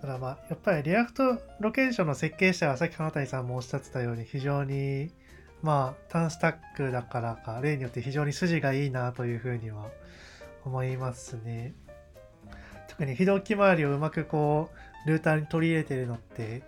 [0.00, 5.10] ただまあ、やっぱり React Location の設計者はさっき花谷さんもおっしゃってたように非常に
[5.62, 9.86] まあ TanStack だからか例によって非常に筋がいいなというふうには
[10.64, 11.74] 思いますね。
[12.88, 14.70] 特に非同期周りをうまくこ
[15.06, 16.62] うルーターに取り入れてるのって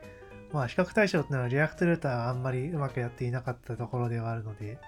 [0.53, 4.79] まあ比較対象となるリアクトルーターはあんまりうまくやっていなかったところではあるので、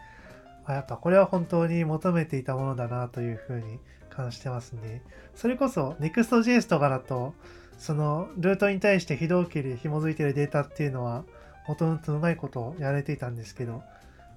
[0.64, 3.78] あやっぱこれは本当に求めていたものだなというふうに
[4.10, 5.02] 感じてますね。
[5.34, 7.34] それこそ Next.js とかだと
[7.78, 11.24] そのルートに対して非同期で紐づいてるデータっていうのは
[11.68, 13.82] もともとうまいことをやられていたんですけど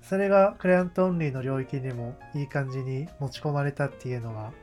[0.01, 4.53] それがクライアントオンリーの領域にもいい感じに持ち込まれたっていうのは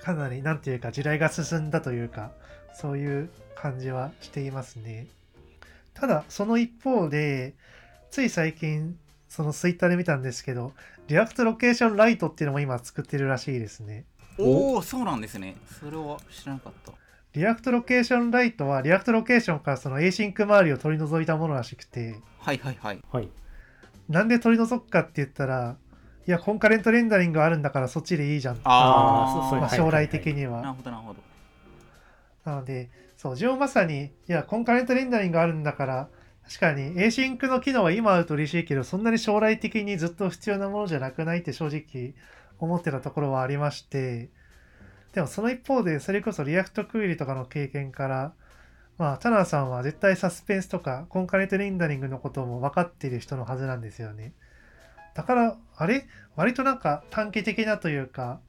[0.00, 2.30] かなりなんていうか時代が進んだというか
[2.74, 5.08] そういう感じはしていますね。
[5.94, 7.54] ただその一方で
[8.10, 8.96] つい最近
[9.28, 10.72] そのツイッターで見たんですけど
[11.08, 14.04] React Location Lite っていうのも今作ってるらしいですね。
[14.38, 15.56] おおそうなんですね。
[15.80, 16.92] それは知らなかった。
[17.36, 22.20] React Location Lite は React Location からその async 周りを取り除いたものらしくて。
[22.38, 23.00] はいはいはい。
[23.12, 23.28] はい。
[24.08, 25.76] なんで取り除くかって言ったら
[26.26, 28.54] いや Concurrent Rendering あるんだからそっちでいいじゃん。
[28.54, 31.20] あああーそうまあ将来的になるはほどなるほど。
[32.44, 36.08] なのでそう自分はまさにいや Concurrent Rendering あるんだから
[36.46, 42.14] 確かに async の機能は今あると嬉しいけどそんなに将来的にずっと必要なものじゃなくないって正直
[42.58, 44.30] 思ってたところはありまして
[45.16, 48.34] でもその一方でそれこそ React Query とかの経験から
[48.98, 54.34] まあタナーさんは絶対サスペンスとか Concurrent Rendering のことも分かっている人のはずなんですよね。
[55.14, 56.06] だからあれ？
[56.36, 58.40] 割となんか短期的なというか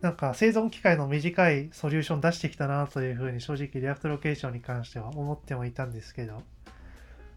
[0.00, 6.40] なんか生存期間の短いソリューション出してきたなというふうに正直 React Location に関しては思ってもいたんですけど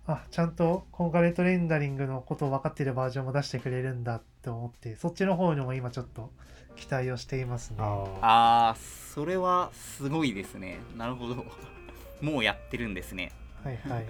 [0.05, 6.29] あちゃんと Concurrent Rendering のことを分かっているバージョンも出してくれるんだって思ってそっちの方にも今ちょっと
[6.75, 7.77] 期待をしていますね。
[7.79, 10.79] ああーそれはすごいですね。
[10.97, 11.45] なるほど。
[12.21, 13.31] もうやってるんですね。
[13.63, 14.05] はいはい。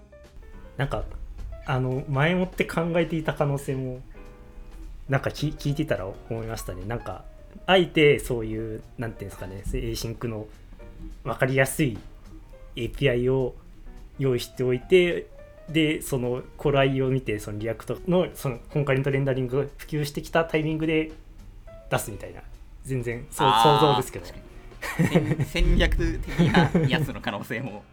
[0.76, 1.04] なんか
[1.64, 4.00] あの前もって考えていた可能性も
[5.08, 6.84] なんか聞聞いてたら思いましたね。
[6.84, 7.24] なんか
[7.66, 10.46] あえてそういうなんていうんですかね Async の
[11.24, 11.98] 分かりやすい
[12.76, 13.54] API を
[14.18, 15.26] 用意しておいて
[15.68, 21.10] でその頃合いを見てその React のその Concurrent Rendering が普及してきたタイミングで
[21.90, 22.40] 出すみたいな。
[22.84, 23.44] 全然想
[23.80, 24.26] 像ですけど。
[24.96, 27.84] 戦戦略的なやつの可能性も。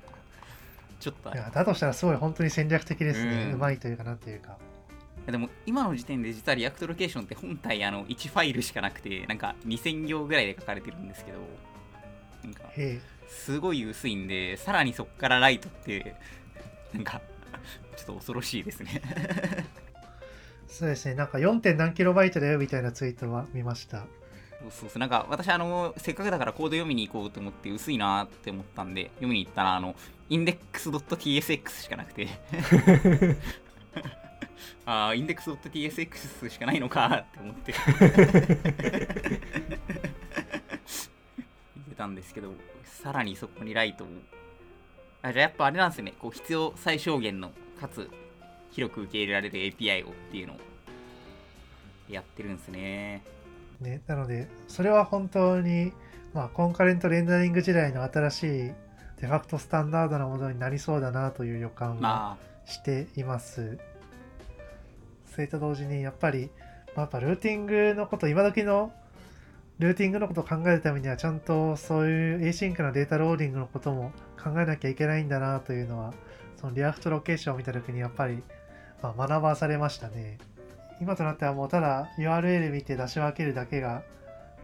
[1.00, 1.32] ちょっと。
[1.34, 4.58] いやだとしたらすごい本当に戦略的ですね、ううんまいというかなんていうか。
[5.26, 11.38] でも今の時点で実は React Location って本体あの1ファイルしかなくてなんか2000行ぐらいで書かれてるんですけど
[12.44, 13.02] なんかへえ。
[13.28, 16.16] すごい薄いんでさらにそこからライトって
[16.94, 17.22] なんか
[17.96, 19.02] ちょっと恐ろしいですね
[20.74, 21.14] そうですね。
[21.14, 21.60] なんか 4.
[21.60, 24.08] 点何キロバイトだよみたいなツイートは見ました。
[24.72, 25.00] そうそう。
[25.00, 29.96] なんか私あのせっかくだからコード読みに行こうと思って薄いなって思ったんで読みに行ったらあの
[30.32, 32.28] index.tsx しかなくて。
[34.86, 37.74] ああインデックス .tsx しかないのかって思って。
[41.78, 42.52] 見てたんですけど
[42.84, 44.08] さらにそこにライトを。
[45.22, 46.16] あじゃあやっぱあれなんですよね。
[46.18, 48.10] こう必要最小限のかつ
[48.74, 50.58] 広く受け入れられる API をっていうのを
[52.10, 53.24] やってるんですね
[53.80, 55.92] ね、なのでそれは本当に、
[56.34, 58.48] まあ、コンカレントレンダリング時代の新しい
[59.20, 63.78] デファクトスタンダードなものになりそうだなという予感はましています。
[65.34, 66.50] それと同時にやっぱり、
[66.96, 68.94] まあ、やっぱルーティングのこと今時の
[69.80, 76.14] ルーティングのことを考えるためにはちゃんとそういう Async なデータローディングのことも考えなきゃいけないんだなというのは
[76.58, 78.44] その React Location を見た時にやっぱり、
[79.04, 80.38] まあ、学ばされましたね。
[81.02, 84.02] 今となってはもうただ URL 見て出し分けるだけが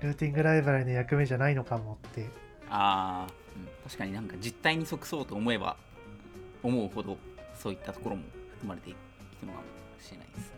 [0.01, 2.29] ルーティングライブラリの役目じゃないのかもって
[2.69, 5.75] ああ、うん確かになんか実態に即そうと思えば
[6.63, 7.17] 思うほど
[7.55, 8.21] そういったところも
[8.51, 8.95] 含まれてい
[9.41, 9.63] くのかも
[9.99, 10.53] しれないですね。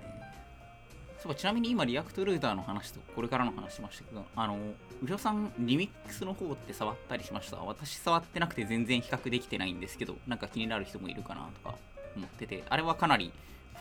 [1.17, 4.57] そうちなみに今リアクトルーターの話とこれからの話しましたけど、あの、
[5.03, 7.57] うひょさんリミックスの方って触ったりしました？
[7.57, 11.75] 私触ってなくて全然比較できてないんですけど、なんか気になる人もいるかなとか
[12.15, 13.31] 思ってて、あれはかなり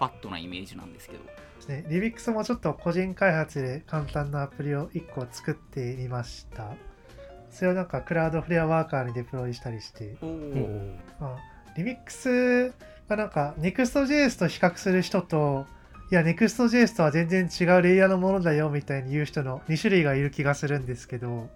[0.01, 1.21] ファットなイメージなんですけど。
[1.69, 6.73] ね、リビックスもちょっと個人開発で簡単なアプリを1個作ってみました。
[7.51, 10.17] それをなんかクラウドフレアワーカーにデプロイしたりして、
[11.21, 11.39] まあ、
[11.77, 12.73] リミックス
[13.09, 15.67] がなんか Next.js と比較する人と、
[16.11, 21.51] いや Next.js とは全然違うレイヤーのものだよみたいに言う人の2種類がいる気がするんですけど、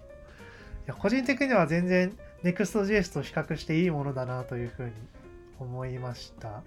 [0.86, 4.92] いや個人的には全然 Next.js と比較していいものだなというふうに
[5.58, 6.62] 思いました。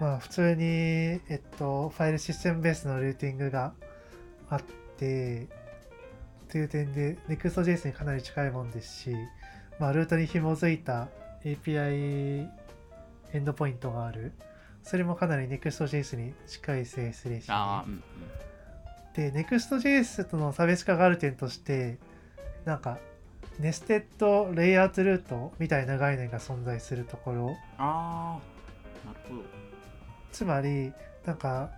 [0.00, 3.72] まあ普通に、えっと、ファイルシステムベースのルーティングが
[4.50, 4.62] あっ
[4.96, 5.46] て、
[6.48, 9.16] という点で Next.js にかなり近いもんですし、
[9.78, 11.08] まあ、ルートに紐づいた
[11.44, 12.48] API
[13.32, 14.32] エンドポイントがある。
[14.82, 18.02] それもかなり Next.js に近い性質ですし、ああ、うんうん。
[19.14, 21.98] で、Next.js との差別化がある点として、
[22.64, 22.98] なんか、
[23.58, 28.38] ネステッドレイアウトルートみたいな概念が存在するところ、あ
[29.04, 29.65] あ、なるほど。
[30.36, 30.92] つまり、
[31.24, 31.70] なんか、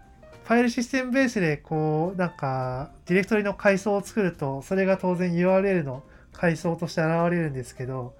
[0.44, 8.16] ファイルシステムベースで、こう、なんか、ディレクトリの階層を作ると、それが当然 URL の階層として現れるんですけど、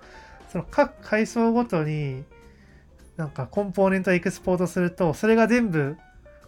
[0.52, 2.22] その各階層ごとに、
[3.16, 5.96] なんかコンポーネントをエクスポートすると、それが全部、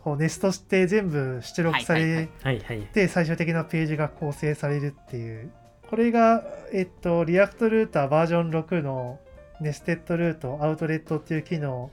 [0.05, 2.29] こうネストして全部出力され、はいはいはい。
[2.42, 5.50] はいはいで最終的なページが構成されるっていう。
[5.90, 9.18] これがえっと React Router バージョン6の
[9.60, 11.90] Nested Route Outlet っていう機能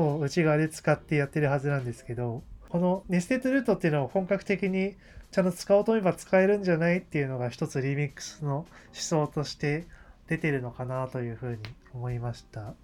[0.00, 4.94] を内側で使ってやってるはずなんですけどこの Nested Route っていうのを本格的に
[5.30, 9.86] ちゃんと使おうと思えば使えるんじゃないっていうのが一つリミックスの思想として
[10.26, 11.58] 出てるのかなというふうに
[11.92, 12.74] 思いました。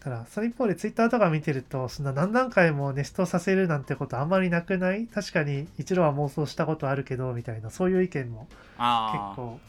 [0.00, 5.06] ただ、その一方でツイッターとか見てると、そんな何段階もネストさせるなんてことあんまりなくない？
[5.06, 9.60] 確かに一度は妄想したことあるけど、みたいな、そういう意見も結構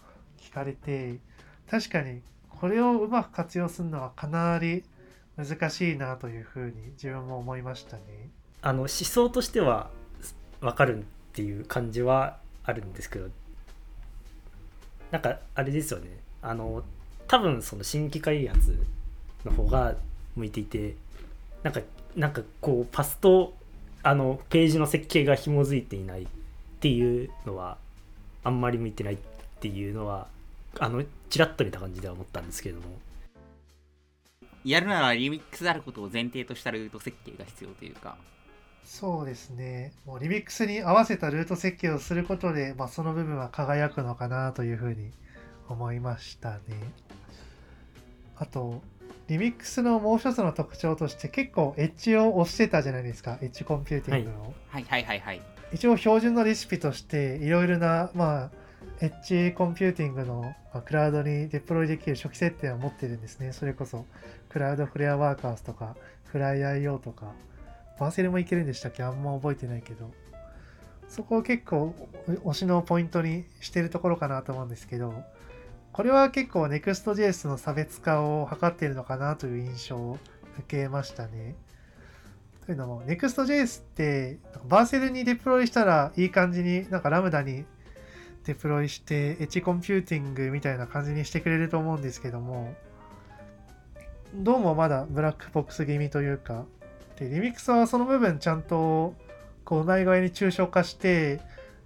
[0.41, 1.19] 聞かれて、
[1.69, 4.83] 確かにこれをうまく活用するのはかなり
[5.37, 8.03] 難しいなというふうに自分も思いましたね。
[8.61, 9.89] あの思想としては
[10.61, 11.03] 分かるっ
[11.33, 13.27] ていう感じはあるんですけど
[15.11, 16.07] なんかあれですよね
[16.41, 16.83] あの
[17.27, 18.79] 多分その新規開発
[19.43, 19.95] の方が
[20.35, 20.95] 向いていて
[21.61, 21.81] なんか
[22.15, 23.53] なんかこうパスと
[24.01, 26.27] あのページの設計が紐づいていないっ
[26.79, 27.77] ていうのは
[28.43, 29.17] あんまり向いてないっ
[29.59, 30.27] ていうのは
[30.79, 32.87] あのちらっと見た感じでは思ったんですけれども
[34.63, 38.17] やるならリミックスであることを前提としたルート設計が必要というか。
[38.83, 39.93] そうですね。
[40.05, 45.11] もうリミックスに合わせたルート設計をすることで、まあ、その部分は輝くのかなというふうに
[45.67, 46.59] 思いましたね。
[48.35, 48.81] あと、
[49.27, 54.53] リミックスのもう一つの特徴として結構エッジを押してたじゃないですか、エッジコンピューティングを。
[54.67, 54.83] はい。
[54.83, 55.03] はい。
[55.03, 55.19] はい。
[55.19, 55.41] はい。
[55.71, 58.51] 一応標準のレシピとしていろいろな、まあ、
[59.01, 63.51] エッジコンピューティングのクラウドにデプロイできる初期設定を持ってるんですね。
[63.51, 64.05] それこそ
[64.49, 67.33] Cloudflare Workers とかフライ IO とか
[67.99, 69.03] Vercel もいけるんでしたっけ？
[69.03, 70.09] あんま覚えてないけど
[71.09, 71.93] そこを結構
[72.25, 75.13] 推しのポイントにしてるところかなと思うんですけど
[75.91, 80.17] これは結構 Next.js の差別化を図っているのかなという印象を
[80.59, 81.55] 受けましたね。
[82.65, 84.39] というのも Next.js って
[84.69, 87.65] Vercel にデプロイしたらいい感じになんか Lambda に
[88.45, 92.73] デプロイしてエッジコンピューティングみたいな感じにしてくれると思うんですけども
[94.35, 96.65] どうもまだブラックボックス気味というか
[97.19, 99.13] でリミックスはその部分ちゃんと
[99.63, 101.39] こううまい具合に抽象化して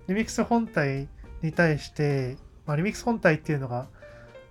[0.08, 1.08] リミックス本体
[1.42, 3.88] に対して、まあ、リミックス本体っていうのが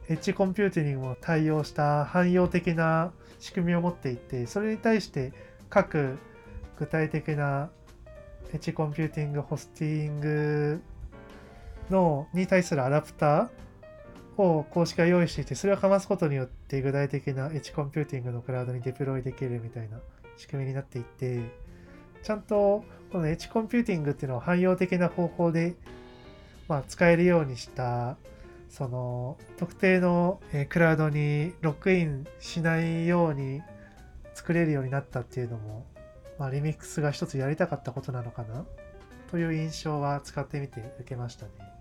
[0.08, 5.32] エッジコンピューティングも対応した汎用的な仕組みを持っていてそれに対して
[5.68, 6.18] 各
[6.78, 7.70] 具体的な
[8.52, 10.80] エッジコンピューティングホスティング
[11.90, 19.98] のに対するアダプターを公式が用意していてそれをかますことによって具体的なエッジコンピューティングのクラウドにデプロイできるみたいな
[20.36, 21.40] 仕組みになっていて
[22.22, 25.74] ちゃんとこのエッジコンピューティングっていうのを汎用的な方法で、
[26.68, 28.16] まあ、使えるようにした
[28.68, 33.62] その特定のクラウドにロックインしないように
[34.34, 35.86] 作れるようになったっていうのも、
[36.38, 38.66] まあ、リミックスが一つやりたかったことなのかな
[39.30, 41.75] という印象は使ってみて受けましたね。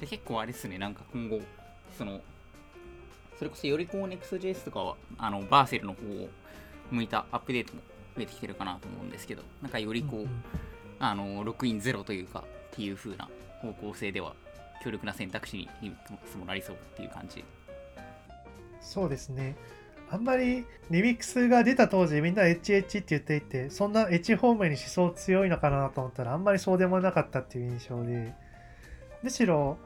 [0.00, 0.78] で結構あれですね。
[0.78, 1.40] なんか今後
[1.96, 2.20] その
[3.38, 6.28] それこそよりこう Next.js とかはあのバーセルの方を
[6.90, 7.80] 向いたアップデートも
[8.16, 10.28] 増えてきてるかなと思うんですけどなんかよりこう、
[10.98, 13.28] あのロックインゼロというかっていう風な
[13.60, 14.34] 方向性では
[14.82, 17.44] 強力な選択肢にリミックスもなりそうっていう感じ。
[18.80, 19.56] そうですね。
[20.10, 28.34] あんまりリミックスが出た当時みんな HH って言っていてそんな H 方面に思想強いのかなと思ったらあんまりそうでもなかったっていう印象で。
[29.22, 29.78] むしろ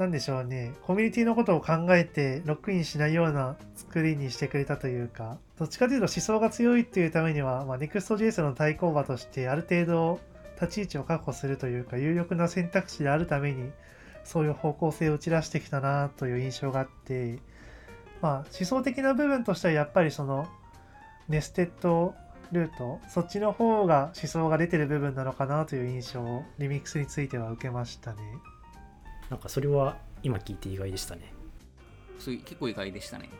[0.00, 10.18] なんでしょうねコミュニティのことを考えてロックインしないような作りにしてくれたというかどっちかというと思想が強いっていうためには、まあ、Next.js の対抗馬としてある程度
[10.58, 13.70] 立ち位置を確保するというか有力な選択肢であるために
[14.24, 17.38] そういう方向性を打ち出してきたなという印象があって
[18.22, 20.48] まあ思想的な部分としてはやっぱりその
[21.28, 22.14] ネステッド
[22.52, 28.18] ルートそっちの方が思想が出てる部分なのかなという印象をリミックスについては受けましたね。
[29.30, 31.32] なんかそれは今聞いて意外でしたね。
[32.18, 33.30] そういう結構意外でしたね。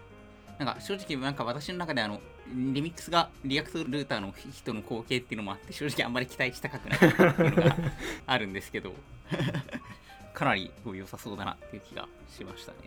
[0.59, 7.77] なんか正直なんか私の中であのリミックスが React Router の人の後継っていうのもあって正直あんまり期待したくないっていうのが
[8.27, 8.93] あるんですけど
[10.35, 12.79] かなり良さそうだなっていう気がしましたね。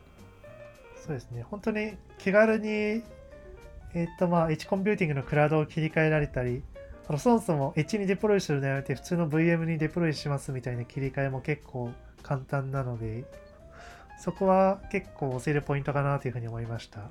[0.96, 1.44] そうですね。
[1.44, 3.04] 本当に気軽に
[3.96, 6.64] えっ、とまあ H コンピューティングのクラウドを切り替えられたり
[7.08, 11.92] あのそもそも H にデプロイするのやめて普通の VM にデプロイしますみたいな切り替えも結構
[12.22, 13.26] 簡単なので
[14.20, 17.10] そこは結構押せるポイントかなというふうに思いました。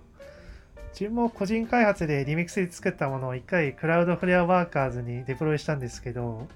[0.93, 6.47] 自分も個人開発でリミックスで作ったものを一回クラウドフレアワーカーズにデプロイしたんですけど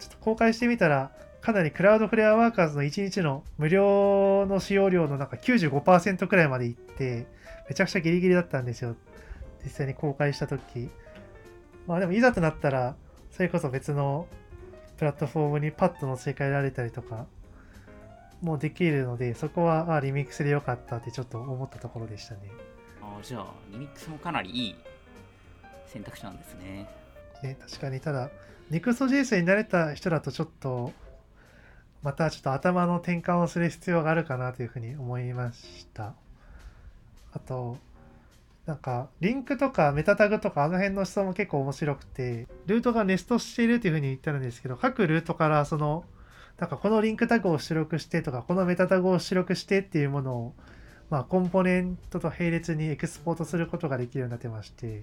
[0.00, 7.26] ちょっと公開してみたらかなりクラウドフレアワーカーズの1日の無料の使用量の中95%くらいまでいって
[7.68, 8.96] めちゃくちゃギリギリだったんですよ。
[9.62, 10.90] 実際に公開した時。
[11.90, 12.94] まあでもいざとなったら
[13.32, 14.28] それこそ別の
[14.96, 17.26] プラットフォームにパッと乗せ替えられたりとか
[18.42, 22.42] もうできるのでそこはあリミックスで良かったってちょっと思ったところでしたね。
[23.02, 24.76] ああじゃあリミックスもかなりいい
[25.86, 26.88] 選択肢なんですね。
[27.42, 27.98] ね確かに。
[28.00, 28.30] ただ
[28.70, 30.92] Next.js に慣れた人だとちょっと
[32.04, 36.14] またちょっと頭の転換をする必要があるかなというふうに思いました。
[37.32, 37.78] あと
[38.70, 46.04] なんかリンクとかメタタグとかあの辺の思想も結構面白くてルートがネストしているというふうに言ったんですけど各ルートからその
[46.56, 50.54] なんかこのリンクタグを出力してとかこのメタタグを出力してっていうものを
[51.10, 55.02] まあコンポーネントと並列にエクスポートすることができるようになってまして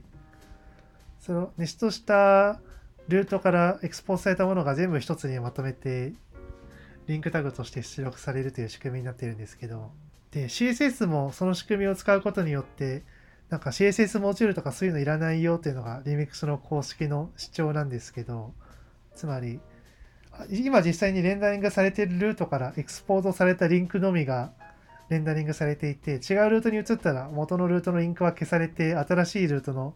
[1.19, 2.61] そのネストした
[3.09, 6.13] ルートからエクスポートされたものが全部一つにまとめて
[7.07, 9.91] リンクタグとして出力されるという仕組みになってるんですけど
[10.31, 13.03] で CSS もその仕組みを使うことによって
[13.49, 18.53] なんか CSS モジュールとかそういうのいらないよっていうのがリミックスの公式の主張なんですけど
[19.15, 19.59] つまり
[20.49, 24.51] 今実際にレンダリングされているルートからエクスポートされたリンクのみが
[25.09, 29.95] レンダリングされていて違うルートに移ったら元のルートのリンクは消されて新しいルートの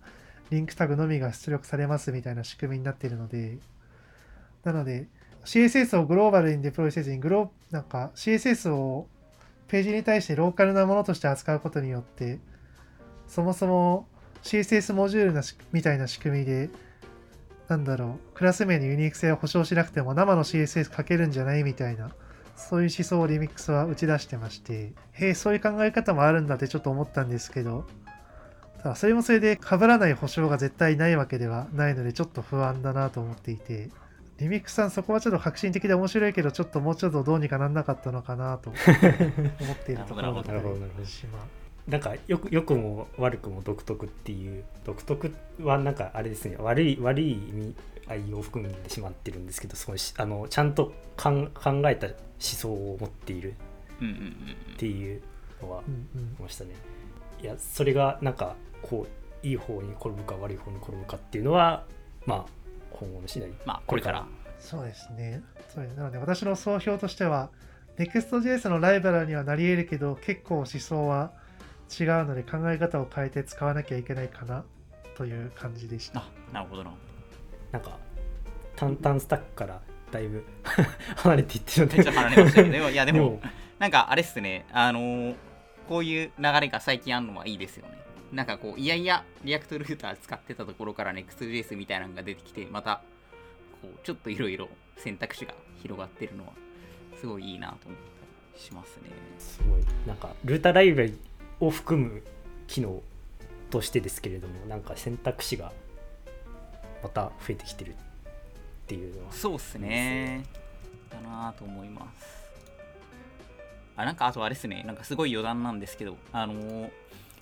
[0.50, 3.58] リンクタグのみが出力されますみたいな仕組みになっているので
[4.64, 5.08] なので
[5.46, 9.08] CSS をグローバルにデプロイせずにグロなんか CSS を
[9.68, 12.40] ページに対してローカルなものとして扱うことによって
[13.32, 14.08] そもそも
[14.44, 16.70] CSS モジュールなしみたいな仕組みで
[17.70, 22.12] なんだろうクラス名のユニーク性を保証しなくても生の CSS 書けるんじゃないみたいな
[22.58, 27.86] そういう思想をリミックスは打ち出してましてへえそういう考え方もあるんだってちょっと思ったんですけど
[28.84, 33.90] ただそれもそれで被らない保証が絶対ないわけではないのでちょっと不安だなと思っていて
[34.40, 38.72] リミックスさんそこはちょっと革新的で面白いけどちょっともうちょっとどうにかなんなかったのかなと
[39.62, 41.61] 思っているところだったなるほどなるほどりします。
[41.88, 47.76] なんかよくよくも悪くも独特っていう独特はなんかあれですね悪い悪い意味
[48.08, 53.56] 合いを含んでしまってるんですけどそのしあのちゃんとかん考えた思想を持っている
[54.74, 55.22] っていう
[55.62, 56.72] のはうんうんましたね。
[57.42, 59.08] いやそれがなんかこ
[59.44, 61.86] ういい方に転ぶか悪い方に転ぶかっていうのは
[62.26, 62.52] まあ
[62.92, 64.26] 今後の次第まあこれから
[64.60, 65.42] そうですね。
[65.74, 67.50] そうですなので私の総評としては
[67.98, 71.32] Next.js のライバルにはなり得るけど結構思想は
[72.00, 74.64] 違うので考え方を変えて使わなきゃいけないかな
[75.16, 76.22] という感じでした。
[76.22, 76.92] あなるほどな。
[77.72, 77.98] なんか
[78.76, 79.82] 淡々スタックから
[80.12, 80.44] だいぶ
[81.18, 83.42] 離れていってるのめっちゃ離れましたけどでもいやでもでも。
[83.80, 84.66] なんかあれっすね。
[84.72, 85.36] あのー
[85.92, 87.98] こういう流れが最近あるのはいいですよね。
[88.32, 93.02] なんかこういやいやリアクトルーター使ってたところから Next.js みたいなのが出てきてまた
[93.82, 96.54] こうちょっといろいろ選択肢が広がってるのは
[97.20, 99.10] すごいいいなと思ったりしますね。
[99.38, 99.82] すごい。
[100.08, 101.18] なんかルーターライブラリ
[101.62, 102.24] を含む
[102.68, 103.02] 機能
[103.70, 105.72] としてですけれどもなんか選択肢が
[107.02, 107.94] また増えてきてるっ
[108.88, 110.44] ていうのはそうっすね。
[111.10, 112.42] だなと思います。
[113.96, 114.84] あなんかあとあれっすね。
[114.86, 116.90] なんかすごい余談なんですけどあの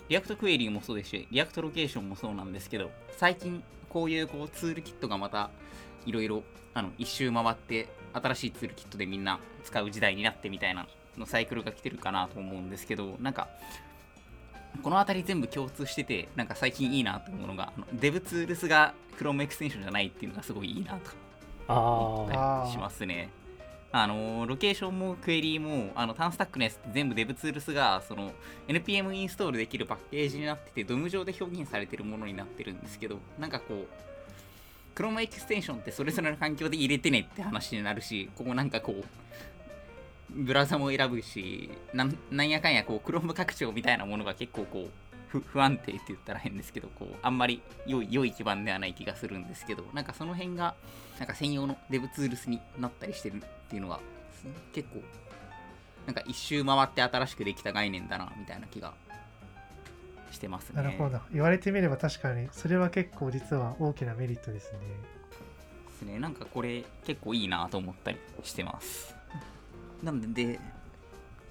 [0.10, 5.50] React Query もそうですし React Location もそうなんですけど最近こういうこうツールキットがまた
[6.06, 6.44] いろいろ
[6.98, 13.50] 一周回って新しいツールキットでみんな使う時代になってみたいなのサイクルが来てるかなと思うんですけどなんか
[14.84, 23.30] この辺り全部共通しててなんか最近いいなと思うのがあの DevTools が Chrome エクステンションじゃないっていうのがすごいいいなと思ったりしますね。
[23.92, 28.32] あのロケーションもクエリーもあのタンスタックのやつって全部 DevTools がその
[28.68, 39.04] NPM インストールできるパッケージになってて DOM 上で表現されてるものになってるんですけどなんかこう Chrome エクステンションってそれぞれの環境で入れてねって話になるしここなんかこう
[40.32, 44.90] ブラウザも選ぶしなんなんやかんやこう Chrome 拡張みたいなものが結構こう
[45.30, 50.76] 不不安定って言ったら変ですけどこうあんまり良い良い基盤ではない気がするんですけどなんかその辺が
[51.18, 54.00] なんか専用の DevTools になったりしてるっていうのは
[54.34, 55.02] す結構
[56.06, 58.94] なんか一周回って新しくできた概念だなみたいな気が
[60.32, 60.82] してますね。
[60.82, 61.20] なるほど。
[61.32, 64.80] 言われてみれば確かにそれは結構実は大きなメリットですね。
[64.80, 66.20] ですね。
[66.20, 69.19] なんかこれ結構いいなと思ったりしてます。
[70.04, 70.60] なんで、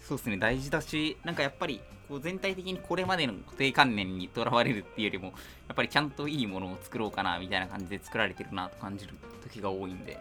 [0.00, 5.32] そうですね、大事だし、なんかやっぱりこう全体的にこれまでの固定観念にとらわれるっていうよりも、や
[5.72, 10.18] っぱりちゃんといいものを作ろうかなみたいな感じで作られてるなと感じる時が多いんで、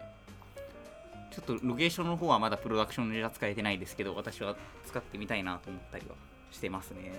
[1.30, 4.56] ちょっとロケーションの方はまだプロダクションでは使えてないですけど、私は
[4.86, 6.14] 使ってみたいなと思ったりは
[6.50, 7.12] してますね。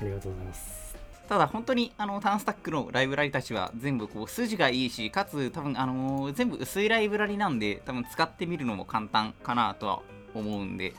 [0.00, 10.02] ありがとうございますただ本当にあのターンスタックのライブラリたちは全部こう筋がいいしかつ多分あのー全部薄いライブラリなんで多分使ってみるのも簡単かなとは
[10.34, 10.92] 思うんで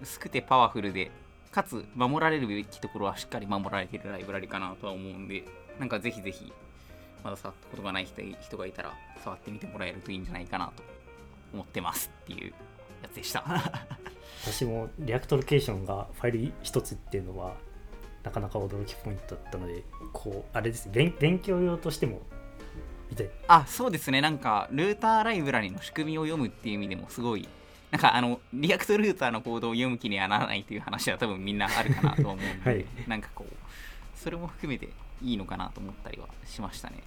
[0.00, 1.10] 薄くてパワフルで
[1.50, 5.44] かつ守られるべきところはしっかり守られてるライブラリかなとは思うんで
[5.78, 6.50] なんかぜひぜひ
[7.22, 10.82] まだ触ったことがない人人がいたら触ってみてもらえるといいんじゃないかなと
[11.52, 12.54] 思ってますっていう
[13.02, 13.44] やつでした。
[14.44, 17.52] 私も React Location がファイル一つっていうのは
[18.22, 20.92] なかなか驚きポイントだったのでこうあれですね。
[20.94, 22.20] 勉勉強用としても
[23.10, 24.20] みたいあそうですね。
[24.20, 27.48] なんかルーターライブラリの仕組みを読むっていう意味でもすごい
[27.90, 32.86] なんかあの React Router のコードを読む気にはならないという話は多分みんなあるかなと思うんで、はい。
[33.06, 34.88] なんかこうそれも含めて
[35.20, 37.02] いいのかなと思ったりはしましたね。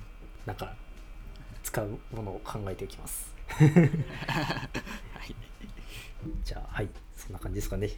[0.45, 0.75] なんか
[1.63, 3.33] 使うものを考えておきます。
[3.57, 3.69] は
[5.25, 5.35] い。
[6.43, 6.89] じゃあはい。
[7.15, 7.89] そんな感じですかね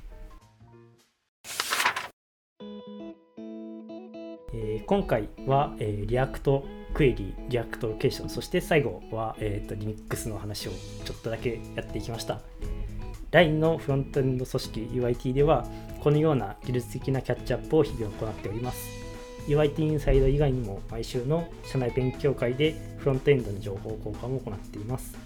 [4.53, 10.71] えー今回は、えー React Query React Location そして最後は、えー、とリミックスの話を
[11.05, 12.41] ちょっとだけやっていきました。
[13.31, 15.67] LINE のフロントエンド組織 UIT では
[15.99, 18.89] このような技術的なキャッチアップを日々行っております。
[19.47, 25.17] UIT インサイド以外にも毎週の社内勉強会でフロントエンドの情報交換も行っています。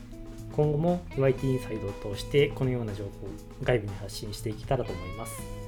[0.55, 3.29] 今後も UIT インサイドを通してこのような情報を
[3.63, 5.60] 外部に発信していけたらと思います。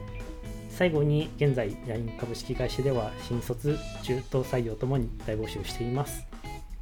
[0.76, 6.26] 最後に現在 LINE 株式会社では新卒、中途採用ともに大募集しています。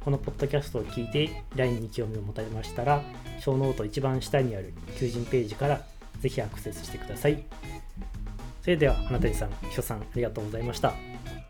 [0.00, 3.02] このポッドキャストを聞いて LINE に興味を持たれましたら、
[3.40, 5.82] 小ノート一番下にある求人ページから
[6.20, 7.42] ぜひアクセスしてください。
[8.62, 10.94] それでは、花谷さん、秘書さん、ありがとうございました。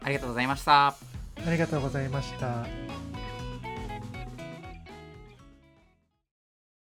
[0.03, 0.89] ありがとうございました。
[0.89, 0.95] あ
[1.51, 3.02] りがとうございました。